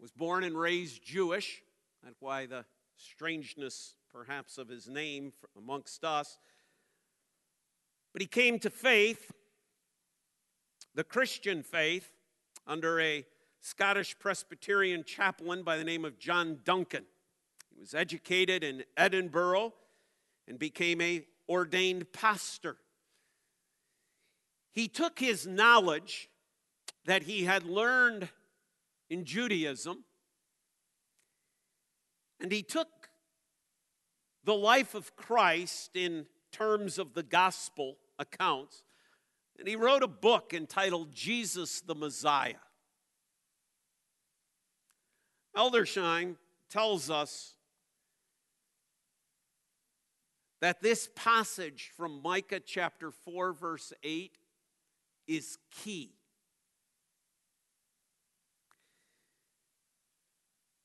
Was 0.01 0.11
born 0.11 0.43
and 0.43 0.57
raised 0.57 1.01
Jewish. 1.01 1.61
That's 2.03 2.19
why 2.19 2.45
the 2.45 2.65
strangeness, 2.97 3.95
perhaps, 4.11 4.57
of 4.57 4.69
his 4.69 4.87
name 4.87 5.33
amongst 5.57 6.03
us. 6.03 6.37
But 8.13 8.21
he 8.21 8.27
came 8.27 8.59
to 8.59 8.69
faith, 8.69 9.31
the 10.95 11.03
Christian 11.03 11.63
faith, 11.63 12.11
under 12.65 12.99
a 12.99 13.25
Scottish 13.59 14.17
Presbyterian 14.17 15.03
chaplain 15.03 15.63
by 15.63 15.77
the 15.77 15.83
name 15.83 16.05
of 16.05 16.19
John 16.19 16.59
Duncan. 16.63 17.05
He 17.73 17.79
was 17.79 17.93
educated 17.93 18.63
in 18.63 18.83
Edinburgh 18.95 19.73
and 20.47 20.57
became 20.57 21.01
a 21.01 21.25
ordained 21.49 22.11
pastor. 22.11 22.77
He 24.71 24.87
took 24.87 25.19
his 25.19 25.47
knowledge 25.47 26.29
that 27.05 27.23
he 27.23 27.45
had 27.45 27.63
learned 27.63 28.29
in 29.09 29.25
Judaism 29.25 30.03
and 32.39 32.51
he 32.51 32.61
took 32.61 32.87
the 34.47 34.55
life 34.55 34.95
of 34.95 35.13
Christ 35.17 35.91
in 35.93 36.25
terms 36.53 36.97
of 36.97 37.13
the 37.13 37.21
gospel 37.21 37.97
accounts 38.17 38.81
and 39.59 39.67
he 39.67 39.75
wrote 39.75 40.03
a 40.03 40.07
book 40.07 40.53
entitled 40.53 41.11
Jesus 41.13 41.81
the 41.81 41.95
Messiah. 41.95 42.53
Edersheim 45.53 46.37
tells 46.69 47.09
us 47.09 47.55
that 50.61 50.81
this 50.81 51.09
passage 51.13 51.91
from 51.97 52.21
Micah 52.23 52.61
chapter 52.61 53.11
4, 53.11 53.51
verse 53.51 53.91
8 54.01 54.37
is 55.27 55.57
key. 55.71 56.13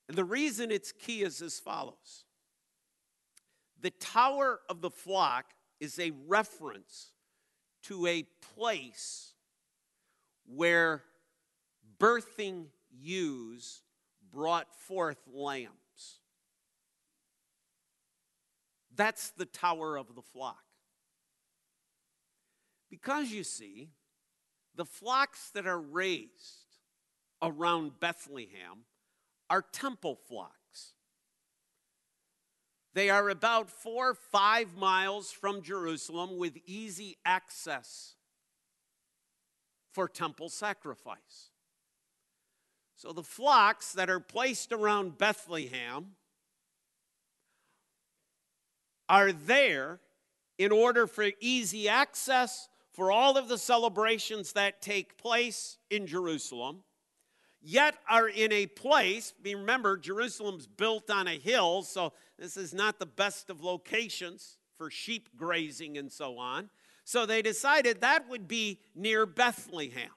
And 0.09 0.17
the 0.17 0.25
reason 0.25 0.69
it's 0.69 0.91
key 0.91 1.21
is 1.21 1.41
as 1.41 1.61
follows 1.61 2.25
The 3.83 3.91
tower 3.91 4.61
of 4.69 4.79
the 4.81 4.89
flock 4.89 5.45
is 5.81 5.99
a 5.99 6.11
reference 6.25 7.11
to 7.83 8.07
a 8.07 8.23
place 8.55 9.33
where 10.45 11.03
birthing 11.99 12.67
ewes 12.97 13.81
brought 14.31 14.73
forth 14.73 15.17
lambs. 15.31 15.73
That's 18.95 19.31
the 19.31 19.45
tower 19.45 19.97
of 19.97 20.15
the 20.15 20.21
flock. 20.21 20.63
Because 22.89 23.31
you 23.31 23.43
see, 23.43 23.89
the 24.75 24.85
flocks 24.85 25.49
that 25.51 25.67
are 25.67 25.81
raised 25.81 26.79
around 27.41 27.99
Bethlehem 27.99 28.85
are 29.49 29.61
temple 29.61 30.17
flocks. 30.29 30.62
They 32.93 33.09
are 33.09 33.29
about 33.29 33.69
four, 33.69 34.13
five 34.13 34.75
miles 34.75 35.31
from 35.31 35.61
Jerusalem 35.61 36.37
with 36.37 36.57
easy 36.65 37.17
access 37.25 38.15
for 39.91 40.07
temple 40.07 40.49
sacrifice. 40.49 41.49
So 42.95 43.11
the 43.11 43.23
flocks 43.23 43.93
that 43.93 44.09
are 44.09 44.19
placed 44.19 44.71
around 44.71 45.17
Bethlehem 45.17 46.15
are 49.09 49.31
there 49.31 49.99
in 50.57 50.71
order 50.71 51.07
for 51.07 51.29
easy 51.39 51.89
access 51.89 52.69
for 52.93 53.11
all 53.11 53.37
of 53.37 53.47
the 53.47 53.57
celebrations 53.57 54.53
that 54.53 54.81
take 54.81 55.17
place 55.17 55.77
in 55.89 56.05
Jerusalem, 56.05 56.83
yet 57.63 57.95
are 58.09 58.27
in 58.27 58.51
a 58.51 58.67
place, 58.67 59.33
remember, 59.43 59.97
Jerusalem's 59.97 60.67
built 60.67 61.09
on 61.09 61.27
a 61.27 61.39
hill, 61.39 61.81
so 61.81 62.13
this 62.37 62.57
is 62.57 62.73
not 62.73 62.99
the 62.99 63.05
best 63.05 63.49
of 63.49 63.63
locations 63.63 64.57
for 64.77 64.91
sheep 64.91 65.29
grazing 65.37 65.97
and 65.97 66.11
so 66.11 66.37
on. 66.37 66.69
So 67.05 67.25
they 67.25 67.41
decided 67.41 68.01
that 68.01 68.29
would 68.29 68.47
be 68.47 68.79
near 68.93 69.25
Bethlehem. 69.25 70.09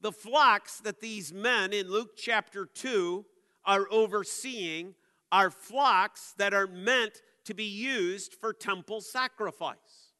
The 0.00 0.12
flocks 0.12 0.80
that 0.80 1.00
these 1.00 1.32
men 1.32 1.72
in 1.72 1.90
Luke 1.90 2.16
chapter 2.16 2.66
2 2.66 3.24
are 3.64 3.86
overseeing 3.90 4.94
are 5.32 5.50
flocks 5.50 6.34
that 6.38 6.52
are 6.52 6.66
meant 6.66 7.22
to 7.44 7.54
be 7.54 7.64
used 7.64 8.34
for 8.34 8.52
temple 8.52 9.00
sacrifice. 9.00 10.12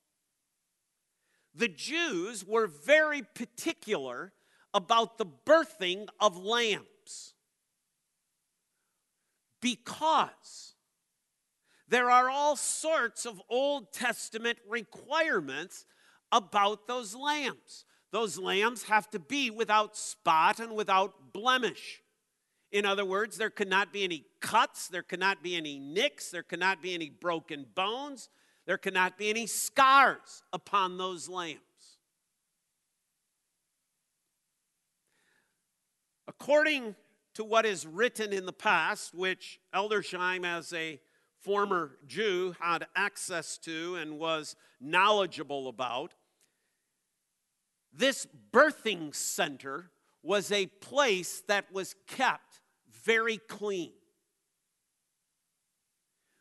The 1.54 1.68
Jews 1.68 2.44
were 2.44 2.66
very 2.66 3.22
particular 3.22 4.32
about 4.74 5.16
the 5.16 5.26
birthing 5.46 6.08
of 6.20 6.36
lambs 6.36 7.34
because 9.60 10.74
there 11.88 12.10
are 12.10 12.28
all 12.28 12.56
sorts 12.56 13.24
of 13.24 13.40
Old 13.48 13.92
Testament 13.92 14.58
requirements 14.68 15.86
about 16.32 16.86
those 16.86 17.14
lambs. 17.14 17.84
Those 18.10 18.38
lambs 18.38 18.84
have 18.84 19.08
to 19.10 19.18
be 19.18 19.50
without 19.50 19.96
spot 19.96 20.60
and 20.60 20.74
without 20.74 21.32
blemish. 21.32 22.02
In 22.72 22.84
other 22.84 23.04
words, 23.04 23.38
there 23.38 23.50
cannot 23.50 23.92
be 23.92 24.04
any 24.04 24.26
cuts, 24.40 24.88
there 24.88 25.02
cannot 25.02 25.42
be 25.42 25.56
any 25.56 25.78
nicks, 25.78 26.30
there 26.30 26.42
cannot 26.42 26.82
be 26.82 26.92
any 26.92 27.08
broken 27.08 27.66
bones, 27.74 28.28
there 28.66 28.78
cannot 28.78 29.16
be 29.16 29.30
any 29.30 29.46
scars 29.46 30.42
upon 30.52 30.98
those 30.98 31.28
lambs. 31.28 31.60
According 36.40 36.94
to 37.34 37.44
what 37.44 37.66
is 37.66 37.86
written 37.86 38.32
in 38.32 38.46
the 38.46 38.52
past, 38.52 39.14
which 39.14 39.60
Edersheim, 39.74 40.44
as 40.44 40.72
a 40.72 41.00
former 41.40 41.98
Jew, 42.06 42.54
had 42.60 42.86
access 42.96 43.58
to 43.58 43.96
and 43.96 44.18
was 44.18 44.56
knowledgeable 44.80 45.68
about, 45.68 46.14
this 47.92 48.26
birthing 48.52 49.14
center 49.14 49.90
was 50.22 50.50
a 50.50 50.66
place 50.66 51.42
that 51.48 51.72
was 51.72 51.94
kept 52.06 52.60
very 53.04 53.36
clean. 53.36 53.92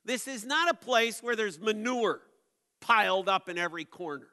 This 0.05 0.27
is 0.27 0.45
not 0.45 0.69
a 0.69 0.73
place 0.73 1.21
where 1.21 1.35
there's 1.35 1.59
manure 1.59 2.21
piled 2.81 3.29
up 3.29 3.47
in 3.49 3.57
every 3.57 3.85
corner. 3.85 4.27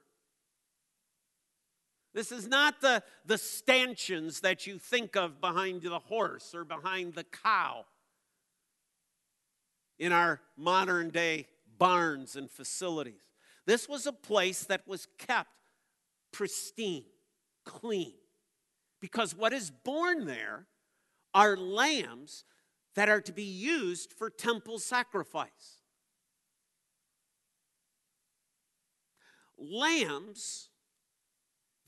This 2.12 2.32
is 2.32 2.48
not 2.48 2.80
the, 2.80 3.02
the 3.24 3.38
stanchions 3.38 4.40
that 4.40 4.66
you 4.66 4.78
think 4.78 5.16
of 5.16 5.40
behind 5.40 5.82
the 5.82 5.98
horse 5.98 6.54
or 6.54 6.64
behind 6.64 7.14
the 7.14 7.24
cow 7.24 7.84
in 9.98 10.12
our 10.12 10.40
modern 10.56 11.10
day 11.10 11.46
barns 11.78 12.34
and 12.34 12.50
facilities. 12.50 13.20
This 13.66 13.88
was 13.88 14.06
a 14.06 14.12
place 14.12 14.64
that 14.64 14.88
was 14.88 15.06
kept 15.18 15.50
pristine, 16.32 17.04
clean, 17.64 18.14
because 19.00 19.34
what 19.34 19.52
is 19.52 19.70
born 19.70 20.26
there 20.26 20.66
are 21.32 21.56
lambs 21.56 22.44
that 22.96 23.08
are 23.08 23.20
to 23.20 23.32
be 23.32 23.44
used 23.44 24.12
for 24.12 24.30
temple 24.30 24.78
sacrifice. 24.78 25.82
Lambs 29.56 30.69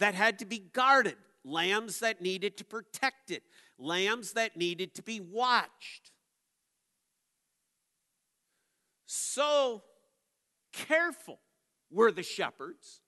that 0.03 0.17
had 0.17 0.41
to 0.41 0.45
be 0.45 0.59
guarded, 0.59 1.15
lambs 1.45 2.01
that 2.01 2.21
needed 2.21 2.57
to 2.57 2.65
protect 2.65 3.31
it, 3.31 3.45
lambs 3.79 4.33
that 4.33 4.57
needed 4.57 4.97
to 4.97 5.01
be 5.01 5.21
watched. 5.21 6.11
So 9.07 9.85
careful 10.73 11.39
were 11.89 12.11
the 12.11 12.25
shepherds 12.25 13.01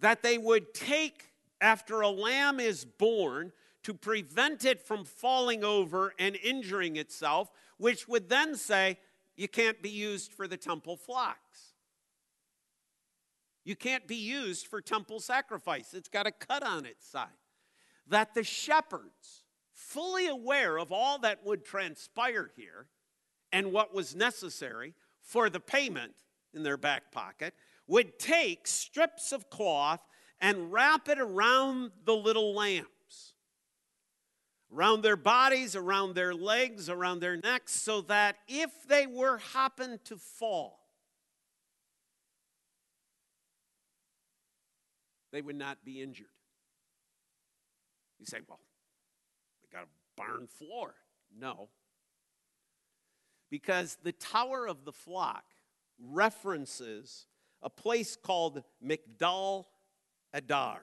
that 0.00 0.22
they 0.22 0.38
would 0.38 0.72
take 0.72 1.32
after 1.60 2.00
a 2.00 2.08
lamb 2.08 2.58
is 2.58 2.86
born 2.86 3.52
to 3.82 3.92
prevent 3.92 4.64
it 4.64 4.80
from 4.80 5.04
falling 5.04 5.62
over 5.62 6.14
and 6.18 6.34
injuring 6.42 6.96
itself, 6.96 7.50
which 7.76 8.08
would 8.08 8.30
then 8.30 8.56
say, 8.56 8.96
you 9.36 9.48
can't 9.48 9.82
be 9.82 9.90
used 9.90 10.32
for 10.32 10.48
the 10.48 10.56
temple 10.56 10.96
flocks. 10.96 11.65
You 13.66 13.74
can't 13.74 14.06
be 14.06 14.14
used 14.14 14.68
for 14.68 14.80
temple 14.80 15.18
sacrifice. 15.18 15.92
It's 15.92 16.08
got 16.08 16.28
a 16.28 16.30
cut 16.30 16.62
on 16.62 16.86
its 16.86 17.04
side. 17.04 17.26
That 18.06 18.32
the 18.32 18.44
shepherds, 18.44 19.42
fully 19.72 20.28
aware 20.28 20.78
of 20.78 20.92
all 20.92 21.18
that 21.18 21.44
would 21.44 21.64
transpire 21.64 22.48
here 22.54 22.86
and 23.50 23.72
what 23.72 23.92
was 23.92 24.14
necessary 24.14 24.94
for 25.20 25.50
the 25.50 25.58
payment 25.58 26.14
in 26.54 26.62
their 26.62 26.76
back 26.76 27.10
pocket, 27.10 27.54
would 27.88 28.20
take 28.20 28.68
strips 28.68 29.32
of 29.32 29.50
cloth 29.50 30.00
and 30.40 30.72
wrap 30.72 31.08
it 31.08 31.18
around 31.18 31.90
the 32.04 32.14
little 32.14 32.54
lambs, 32.54 33.34
around 34.72 35.02
their 35.02 35.16
bodies, 35.16 35.74
around 35.74 36.14
their 36.14 36.34
legs, 36.34 36.88
around 36.88 37.18
their 37.18 37.36
necks, 37.36 37.72
so 37.72 38.00
that 38.02 38.36
if 38.46 38.70
they 38.86 39.08
were 39.08 39.38
happen 39.38 39.98
to 40.04 40.16
fall, 40.16 40.85
they 45.36 45.42
would 45.42 45.56
not 45.56 45.84
be 45.84 46.00
injured. 46.00 46.26
You 48.18 48.24
say, 48.24 48.38
well, 48.48 48.58
they 49.62 49.76
got 49.76 49.84
a 49.84 49.88
barn 50.16 50.46
floor. 50.46 50.94
No. 51.38 51.68
Because 53.50 53.98
the 54.02 54.12
tower 54.12 54.66
of 54.66 54.86
the 54.86 54.92
flock 54.92 55.44
references 56.02 57.26
a 57.62 57.68
place 57.68 58.16
called 58.16 58.62
Migdal 58.82 59.66
Eder. 60.32 60.80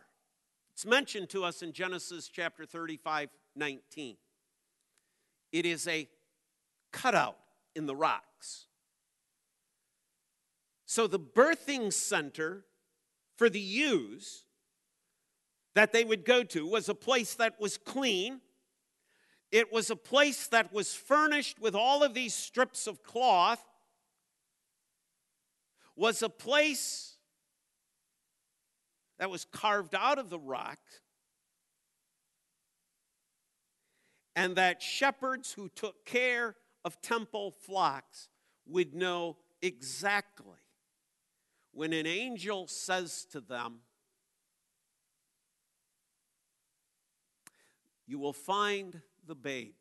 It's 0.73 0.85
mentioned 0.85 1.29
to 1.29 1.43
us 1.43 1.63
in 1.63 1.73
Genesis 1.73 2.27
chapter 2.27 2.63
35, 2.63 3.29
19. 3.55 4.17
It 5.51 5.65
is 5.65 5.87
a 5.87 6.07
cutout 6.91 7.37
in 7.75 7.87
the 7.87 7.95
rocks. 7.95 8.67
So 10.85 11.07
the 11.07 11.19
birthing 11.19 11.91
center 11.91 12.65
for 13.37 13.49
the 13.49 13.59
ewes 13.59 14.43
that 15.75 15.91
they 15.91 16.03
would 16.03 16.25
go 16.25 16.43
to 16.43 16.67
was 16.67 16.89
a 16.89 16.95
place 16.95 17.35
that 17.35 17.59
was 17.59 17.77
clean. 17.77 18.41
It 19.51 19.71
was 19.71 19.89
a 19.89 19.95
place 19.95 20.47
that 20.47 20.71
was 20.73 20.93
furnished 20.93 21.59
with 21.59 21.75
all 21.75 22.03
of 22.03 22.13
these 22.13 22.33
strips 22.33 22.87
of 22.87 23.03
cloth 23.03 23.63
was 25.95 26.23
a 26.23 26.29
place 26.29 27.17
that 29.19 29.29
was 29.29 29.45
carved 29.45 29.93
out 29.95 30.17
of 30.17 30.29
the 30.29 30.39
rock, 30.39 30.79
and 34.35 34.55
that 34.55 34.81
shepherds 34.81 35.53
who 35.53 35.69
took 35.69 36.03
care 36.05 36.55
of 36.83 36.99
temple 37.01 37.51
flocks 37.51 38.29
would 38.65 38.95
know 38.95 39.37
exactly 39.61 40.62
when 41.73 41.91
an 41.91 42.05
angel 42.05 42.67
says 42.67 43.25
to 43.31 43.41
them, 43.41 43.79
You 48.05 48.19
will 48.19 48.33
find 48.33 49.01
the 49.25 49.35
babe 49.35 49.73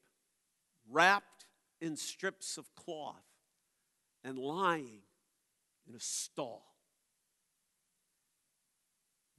wrapped 0.90 1.44
in 1.80 1.96
strips 1.96 2.56
of 2.56 2.74
cloth 2.74 3.24
and 4.24 4.38
lying 4.38 5.02
in 5.88 5.94
a 5.94 6.00
stall. 6.00 6.64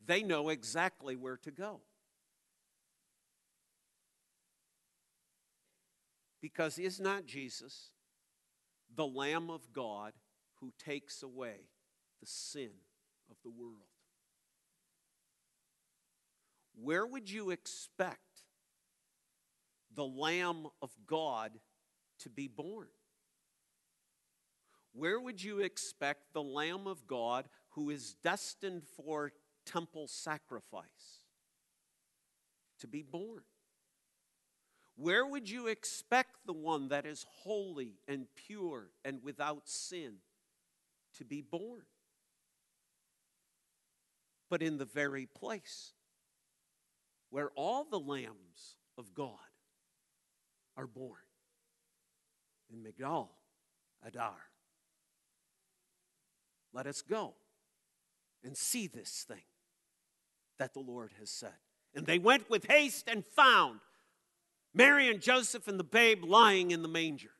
They 0.05 0.21
know 0.21 0.49
exactly 0.49 1.15
where 1.15 1.37
to 1.37 1.51
go. 1.51 1.79
Because 6.41 6.77
is 6.77 6.99
not 6.99 7.25
Jesus 7.25 7.89
the 8.93 9.07
Lamb 9.07 9.49
of 9.49 9.71
God 9.71 10.11
who 10.59 10.73
takes 10.77 11.23
away 11.23 11.69
the 12.23 12.29
sin 12.29 12.71
of 13.29 13.35
the 13.43 13.49
world? 13.49 13.75
Where 16.81 17.05
would 17.05 17.29
you 17.29 17.51
expect 17.51 18.19
the 19.93 20.05
Lamb 20.05 20.67
of 20.81 20.91
God 21.05 21.51
to 22.19 22.29
be 22.29 22.47
born? 22.47 22.87
where 24.93 25.19
would 25.19 25.43
you 25.43 25.59
expect 25.59 26.33
the 26.33 26.43
Lamb 26.43 26.87
of 26.87 27.07
God 27.07 27.49
who 27.71 27.89
is 27.89 28.15
destined 28.23 28.83
for 28.95 29.33
temple 29.65 30.07
sacrifice 30.07 31.25
to 32.79 32.87
be 32.87 33.01
born? 33.01 33.41
Where 34.95 35.25
would 35.25 35.49
you 35.49 35.67
expect 35.67 36.45
the 36.45 36.53
one 36.53 36.89
that 36.89 37.07
is 37.07 37.25
holy 37.27 37.95
and 38.07 38.27
pure 38.35 38.89
and 39.03 39.23
without 39.23 39.67
sin 39.67 40.17
to 41.17 41.25
be 41.25 41.41
born? 41.41 41.81
But 44.53 44.61
in 44.61 44.77
the 44.77 44.85
very 44.85 45.25
place 45.25 45.93
where 47.31 47.49
all 47.55 47.85
the 47.85 47.97
lambs 47.97 48.75
of 48.99 49.15
God 49.15 49.31
are 50.77 50.85
born 50.85 51.23
in 52.71 52.83
Migdal 52.83 53.29
Eder. 54.05 54.43
Let 56.71 56.85
us 56.85 57.01
go 57.01 57.33
and 58.43 58.55
see 58.55 58.85
this 58.85 59.25
thing 59.27 59.41
that 60.59 60.75
the 60.75 60.81
Lord 60.81 61.13
has 61.19 61.31
said. 61.31 61.57
And 61.95 62.05
they 62.05 62.19
went 62.19 62.47
with 62.47 62.69
haste 62.69 63.09
and 63.09 63.25
found 63.25 63.79
Mary 64.71 65.09
and 65.09 65.19
Joseph 65.19 65.67
and 65.67 65.79
the 65.79 65.83
babe 65.83 66.23
lying 66.23 66.69
in 66.69 66.83
the 66.83 66.87
manger. 66.87 67.31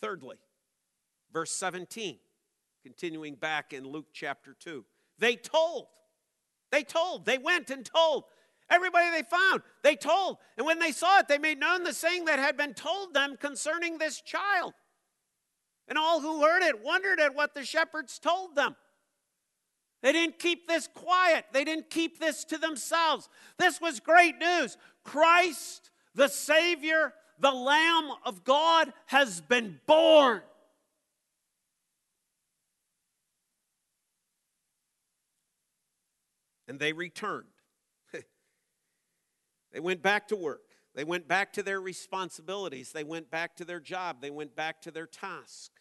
Thirdly, 0.00 0.38
verse 1.32 1.52
17, 1.52 2.18
continuing 2.82 3.34
back 3.34 3.72
in 3.72 3.84
Luke 3.84 4.08
chapter 4.12 4.54
2. 4.58 4.84
They 5.18 5.36
told, 5.36 5.86
they 6.70 6.82
told, 6.82 7.24
they 7.26 7.38
went 7.38 7.70
and 7.70 7.84
told 7.84 8.24
Everybody 8.70 9.10
they 9.10 9.28
found, 9.28 9.62
they 9.82 9.96
told. 9.96 10.38
And 10.56 10.64
when 10.64 10.78
they 10.78 10.92
saw 10.92 11.18
it, 11.18 11.28
they 11.28 11.38
made 11.38 11.58
known 11.58 11.82
the 11.82 11.92
saying 11.92 12.26
that 12.26 12.38
had 12.38 12.56
been 12.56 12.72
told 12.72 13.12
them 13.12 13.36
concerning 13.36 13.98
this 13.98 14.20
child. 14.20 14.74
And 15.88 15.98
all 15.98 16.20
who 16.20 16.40
heard 16.40 16.62
it 16.62 16.84
wondered 16.84 17.18
at 17.18 17.34
what 17.34 17.52
the 17.52 17.64
shepherds 17.64 18.20
told 18.20 18.54
them. 18.54 18.76
They 20.02 20.12
didn't 20.12 20.38
keep 20.38 20.68
this 20.68 20.88
quiet, 20.94 21.46
they 21.52 21.64
didn't 21.64 21.90
keep 21.90 22.20
this 22.20 22.44
to 22.44 22.58
themselves. 22.58 23.28
This 23.58 23.80
was 23.80 23.98
great 23.98 24.38
news. 24.38 24.78
Christ, 25.02 25.90
the 26.14 26.28
Savior, 26.28 27.12
the 27.40 27.50
Lamb 27.50 28.10
of 28.24 28.44
God, 28.44 28.92
has 29.06 29.40
been 29.40 29.80
born. 29.86 30.42
And 36.70 36.78
they 36.78 36.92
returned 36.92 37.48
they 39.72 39.80
went 39.80 40.02
back 40.02 40.28
to 40.28 40.36
work. 40.36 40.62
They 40.94 41.02
went 41.02 41.26
back 41.26 41.52
to 41.54 41.64
their 41.64 41.80
responsibilities. 41.80 42.92
They 42.92 43.02
went 43.02 43.28
back 43.28 43.56
to 43.56 43.64
their 43.64 43.80
job. 43.80 44.18
They 44.20 44.30
went 44.30 44.54
back 44.54 44.80
to 44.82 44.92
their 44.92 45.08
task. 45.08 45.72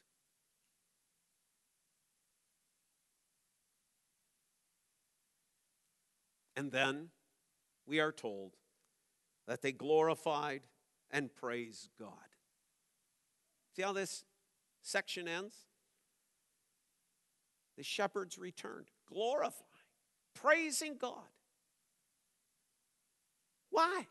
And 6.55 6.72
then 6.72 7.09
we 7.86 7.99
are 7.99 8.11
told 8.11 8.55
that 9.47 9.61
they 9.61 9.72
glorified 9.72 10.61
and 11.11 11.32
praised 11.32 11.91
God. 11.99 12.13
See 13.76 13.84
how 13.84 13.93
this 13.93 14.26
section 14.82 15.28
ends? 15.28 15.55
The 17.78 17.84
shepherds 17.84 18.39
returned, 18.39 18.88
glorifying, 19.07 19.68
praising 20.41 20.97
God. 20.99 21.13
Why? 23.69 24.07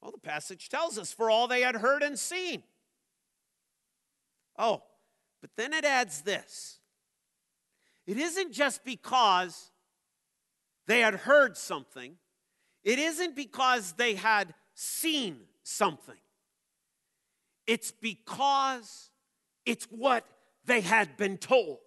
Well, 0.00 0.12
the 0.12 0.18
passage 0.18 0.68
tells 0.68 0.98
us 0.98 1.12
for 1.12 1.30
all 1.30 1.48
they 1.48 1.62
had 1.62 1.76
heard 1.76 2.02
and 2.02 2.18
seen. 2.18 2.62
Oh, 4.58 4.82
but 5.40 5.50
then 5.56 5.72
it 5.72 5.84
adds 5.84 6.22
this 6.22 6.78
it 8.06 8.18
isn't 8.18 8.52
just 8.52 8.84
because 8.84 9.70
they 10.86 11.00
had 11.00 11.14
heard 11.14 11.56
something, 11.56 12.16
it 12.82 12.98
isn't 12.98 13.34
because 13.34 13.92
they 13.92 14.14
had 14.14 14.52
seen 14.74 15.40
something. 15.62 16.16
It's 17.66 17.90
because 17.90 19.10
it's 19.64 19.86
what 19.86 20.26
they 20.66 20.82
had 20.82 21.16
been 21.16 21.38
told. 21.38 21.78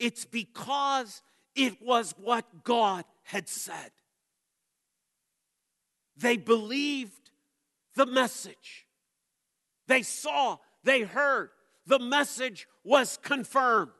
It's 0.00 0.24
because 0.24 1.22
it 1.54 1.80
was 1.80 2.14
what 2.18 2.64
God 2.64 3.04
had 3.22 3.48
said. 3.48 3.90
They 6.16 6.38
believed 6.38 7.30
the 7.94 8.06
message. 8.06 8.86
They 9.86 10.02
saw, 10.02 10.56
they 10.84 11.02
heard. 11.02 11.50
The 11.86 11.98
message 11.98 12.66
was 12.82 13.18
confirmed. 13.22 13.90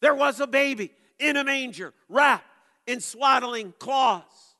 There 0.00 0.14
was 0.14 0.40
a 0.40 0.46
baby 0.46 0.90
in 1.18 1.36
a 1.36 1.44
manger, 1.44 1.94
wrapped 2.08 2.44
in 2.86 3.00
swaddling 3.00 3.74
cloths. 3.78 4.56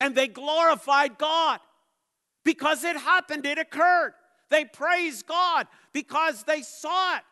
And 0.00 0.14
they 0.14 0.28
glorified 0.28 1.16
God 1.16 1.60
because 2.44 2.84
it 2.84 2.96
happened, 2.96 3.46
it 3.46 3.58
occurred. 3.58 4.12
They 4.50 4.64
praised 4.66 5.26
God 5.26 5.66
because 5.92 6.42
they 6.44 6.60
saw 6.60 7.16
it. 7.16 7.22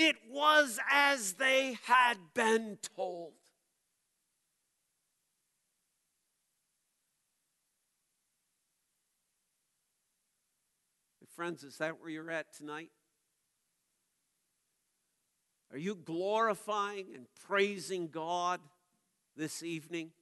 It 0.00 0.14
was 0.30 0.78
as 0.88 1.32
they 1.32 1.76
had 1.82 2.18
been 2.32 2.78
told. 2.94 3.32
My 11.20 11.26
Friends, 11.34 11.64
is 11.64 11.78
that 11.78 12.00
where 12.00 12.10
you're 12.10 12.30
at 12.30 12.54
tonight? 12.56 12.90
Are 15.72 15.78
you 15.78 15.96
glorifying 15.96 17.06
and 17.16 17.26
praising 17.48 18.06
God 18.06 18.60
this 19.36 19.64
evening? 19.64 20.12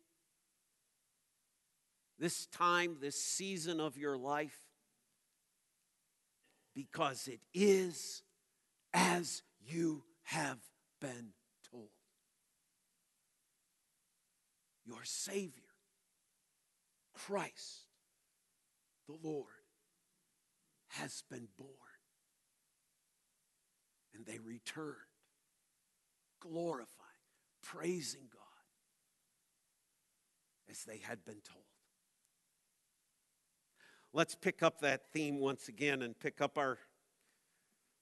This 2.18 2.46
time, 2.46 2.96
this 2.98 3.22
season 3.22 3.80
of 3.80 3.98
your 3.98 4.16
life? 4.16 4.58
Because 6.74 7.28
it 7.28 7.40
is 7.52 8.22
as 8.94 9.42
you 9.66 10.04
have 10.24 10.58
been 11.00 11.30
told. 11.70 11.90
Your 14.84 15.04
Savior, 15.04 15.62
Christ, 17.14 17.86
the 19.08 19.16
Lord, 19.22 19.46
has 20.88 21.22
been 21.30 21.48
born. 21.58 21.70
And 24.14 24.24
they 24.24 24.38
returned, 24.38 24.94
glorifying, 26.40 26.88
praising 27.62 28.28
God 28.32 28.42
as 30.70 30.84
they 30.84 30.98
had 30.98 31.24
been 31.24 31.40
told. 31.44 31.64
Let's 34.12 34.34
pick 34.34 34.62
up 34.62 34.80
that 34.80 35.12
theme 35.12 35.38
once 35.40 35.68
again 35.68 36.00
and 36.00 36.18
pick 36.18 36.40
up 36.40 36.56
our 36.56 36.78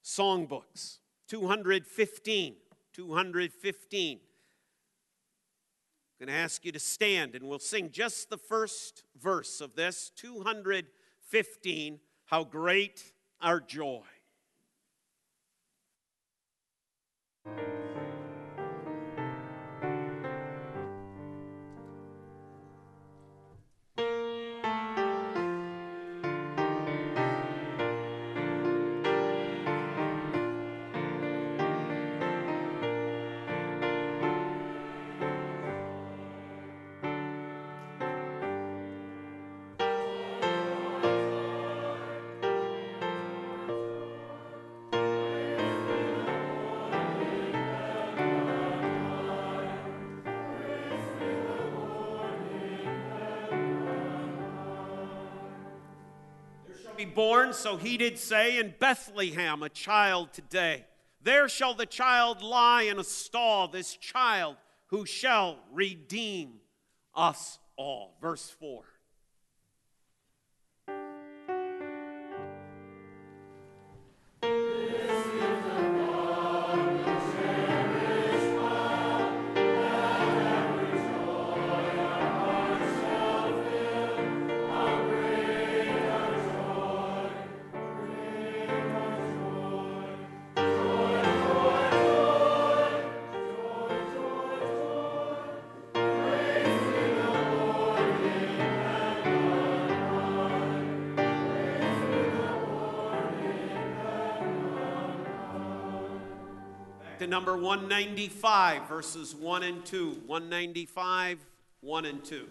songbooks. 0.05 0.99
215. 1.29 2.55
215. 2.93 4.18
I'm 6.20 6.27
going 6.27 6.35
to 6.35 6.43
ask 6.43 6.64
you 6.64 6.70
to 6.72 6.79
stand 6.79 7.35
and 7.35 7.49
we'll 7.49 7.59
sing 7.59 7.91
just 7.91 8.31
the 8.31 8.39
first 8.39 9.03
verse 9.20 9.61
of 9.61 9.75
this 9.75 10.12
215 10.16 12.01
How 12.27 12.45
Great 12.45 13.12
Our 13.41 13.61
Joy. 13.61 14.03
Born, 57.15 57.53
so 57.53 57.77
he 57.77 57.97
did 57.97 58.19
say, 58.19 58.59
in 58.59 58.75
Bethlehem 58.79 59.62
a 59.62 59.69
child 59.69 60.33
today. 60.33 60.85
There 61.23 61.49
shall 61.49 61.75
the 61.75 61.87
child 61.87 62.43
lie 62.43 62.83
in 62.83 62.99
a 62.99 63.05
stall, 63.05 63.69
this 63.69 63.97
child 63.97 64.57
who 64.89 65.07
shall 65.07 65.59
redeem 65.73 66.61
us 67.15 67.59
all. 67.77 68.17
Verse 68.21 68.51
4. 68.61 68.85
To 107.25 107.31
number 107.31 107.57
195, 107.57 108.87
verses 108.87 109.35
1 109.35 109.62
and 109.62 109.85
2. 109.87 110.22
195, 110.27 111.39
1 111.81 112.05
and 112.05 112.25
2. 112.25 112.47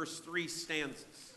First 0.00 0.24
three 0.24 0.48
stanzas. 0.48 1.34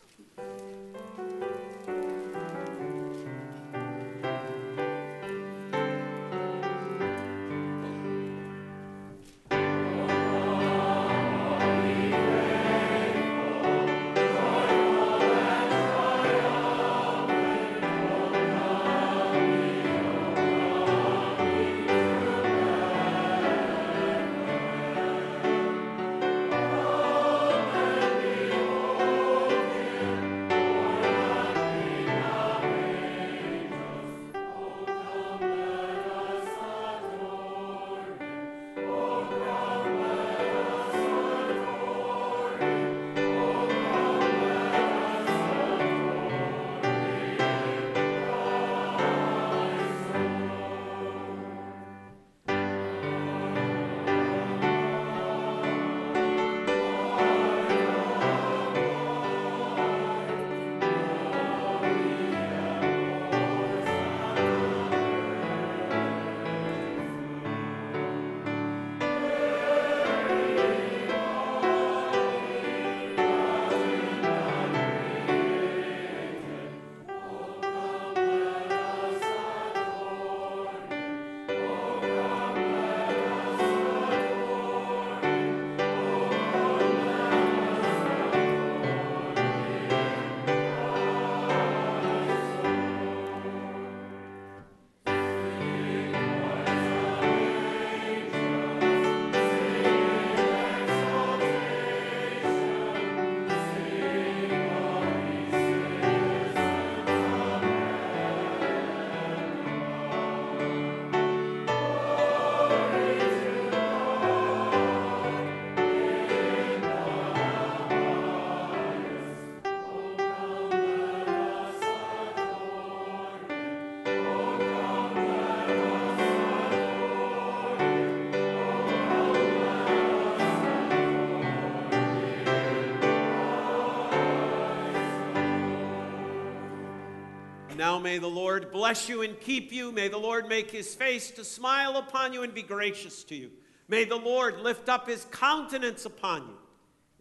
Now 137.84 137.99
may 137.99 138.17
the 138.17 138.29
Lord 138.29 138.71
bless 138.71 139.09
you 139.09 139.23
and 139.23 139.38
keep 139.41 139.73
you. 139.73 139.91
May 139.91 140.07
the 140.07 140.17
Lord 140.17 140.47
make 140.47 140.71
his 140.71 140.95
face 140.95 141.31
to 141.31 141.43
smile 141.43 141.97
upon 141.97 142.31
you 142.31 142.43
and 142.43 142.53
be 142.53 142.61
gracious 142.61 143.25
to 143.25 143.36
you. 143.36 143.49
May 143.89 144.05
the 144.05 144.15
Lord 144.15 144.61
lift 144.61 144.88
up 144.88 145.05
his 145.05 145.25
countenance 145.25 146.05
upon 146.05 146.43
you 146.43 146.57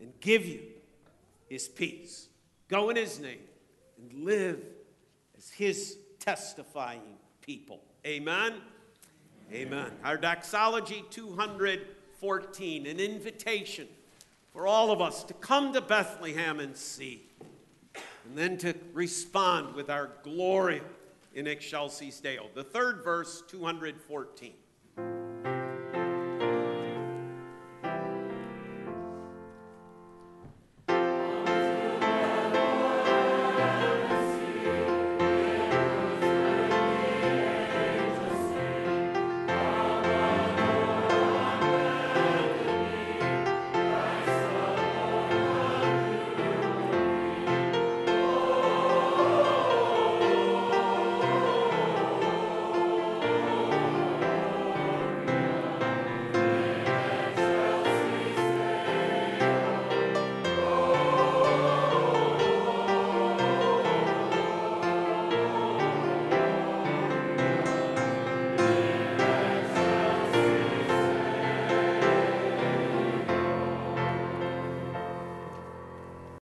and 0.00 0.12
give 0.20 0.46
you 0.46 0.60
his 1.48 1.66
peace. 1.66 2.28
Go 2.68 2.90
in 2.90 2.96
his 2.96 3.18
name 3.18 3.40
and 3.98 4.24
live 4.24 4.60
as 5.36 5.50
his 5.50 5.98
testifying 6.20 7.18
people. 7.40 7.80
Amen. 8.06 8.54
Amen. 9.52 9.90
Our 10.04 10.16
doxology 10.16 11.04
214, 11.10 12.86
an 12.86 13.00
invitation 13.00 13.88
for 14.52 14.68
all 14.68 14.92
of 14.92 15.00
us 15.00 15.24
to 15.24 15.34
come 15.34 15.72
to 15.72 15.80
Bethlehem 15.80 16.60
and 16.60 16.76
see, 16.76 17.24
and 18.24 18.36
then 18.36 18.56
to 18.58 18.74
respond 18.92 19.74
with 19.74 19.90
our 19.90 20.10
Gloria 20.22 20.82
in 21.34 21.46
Excelsis 21.46 22.20
Deo. 22.20 22.46
The 22.54 22.64
third 22.64 23.02
verse, 23.02 23.42
214. 23.48 24.52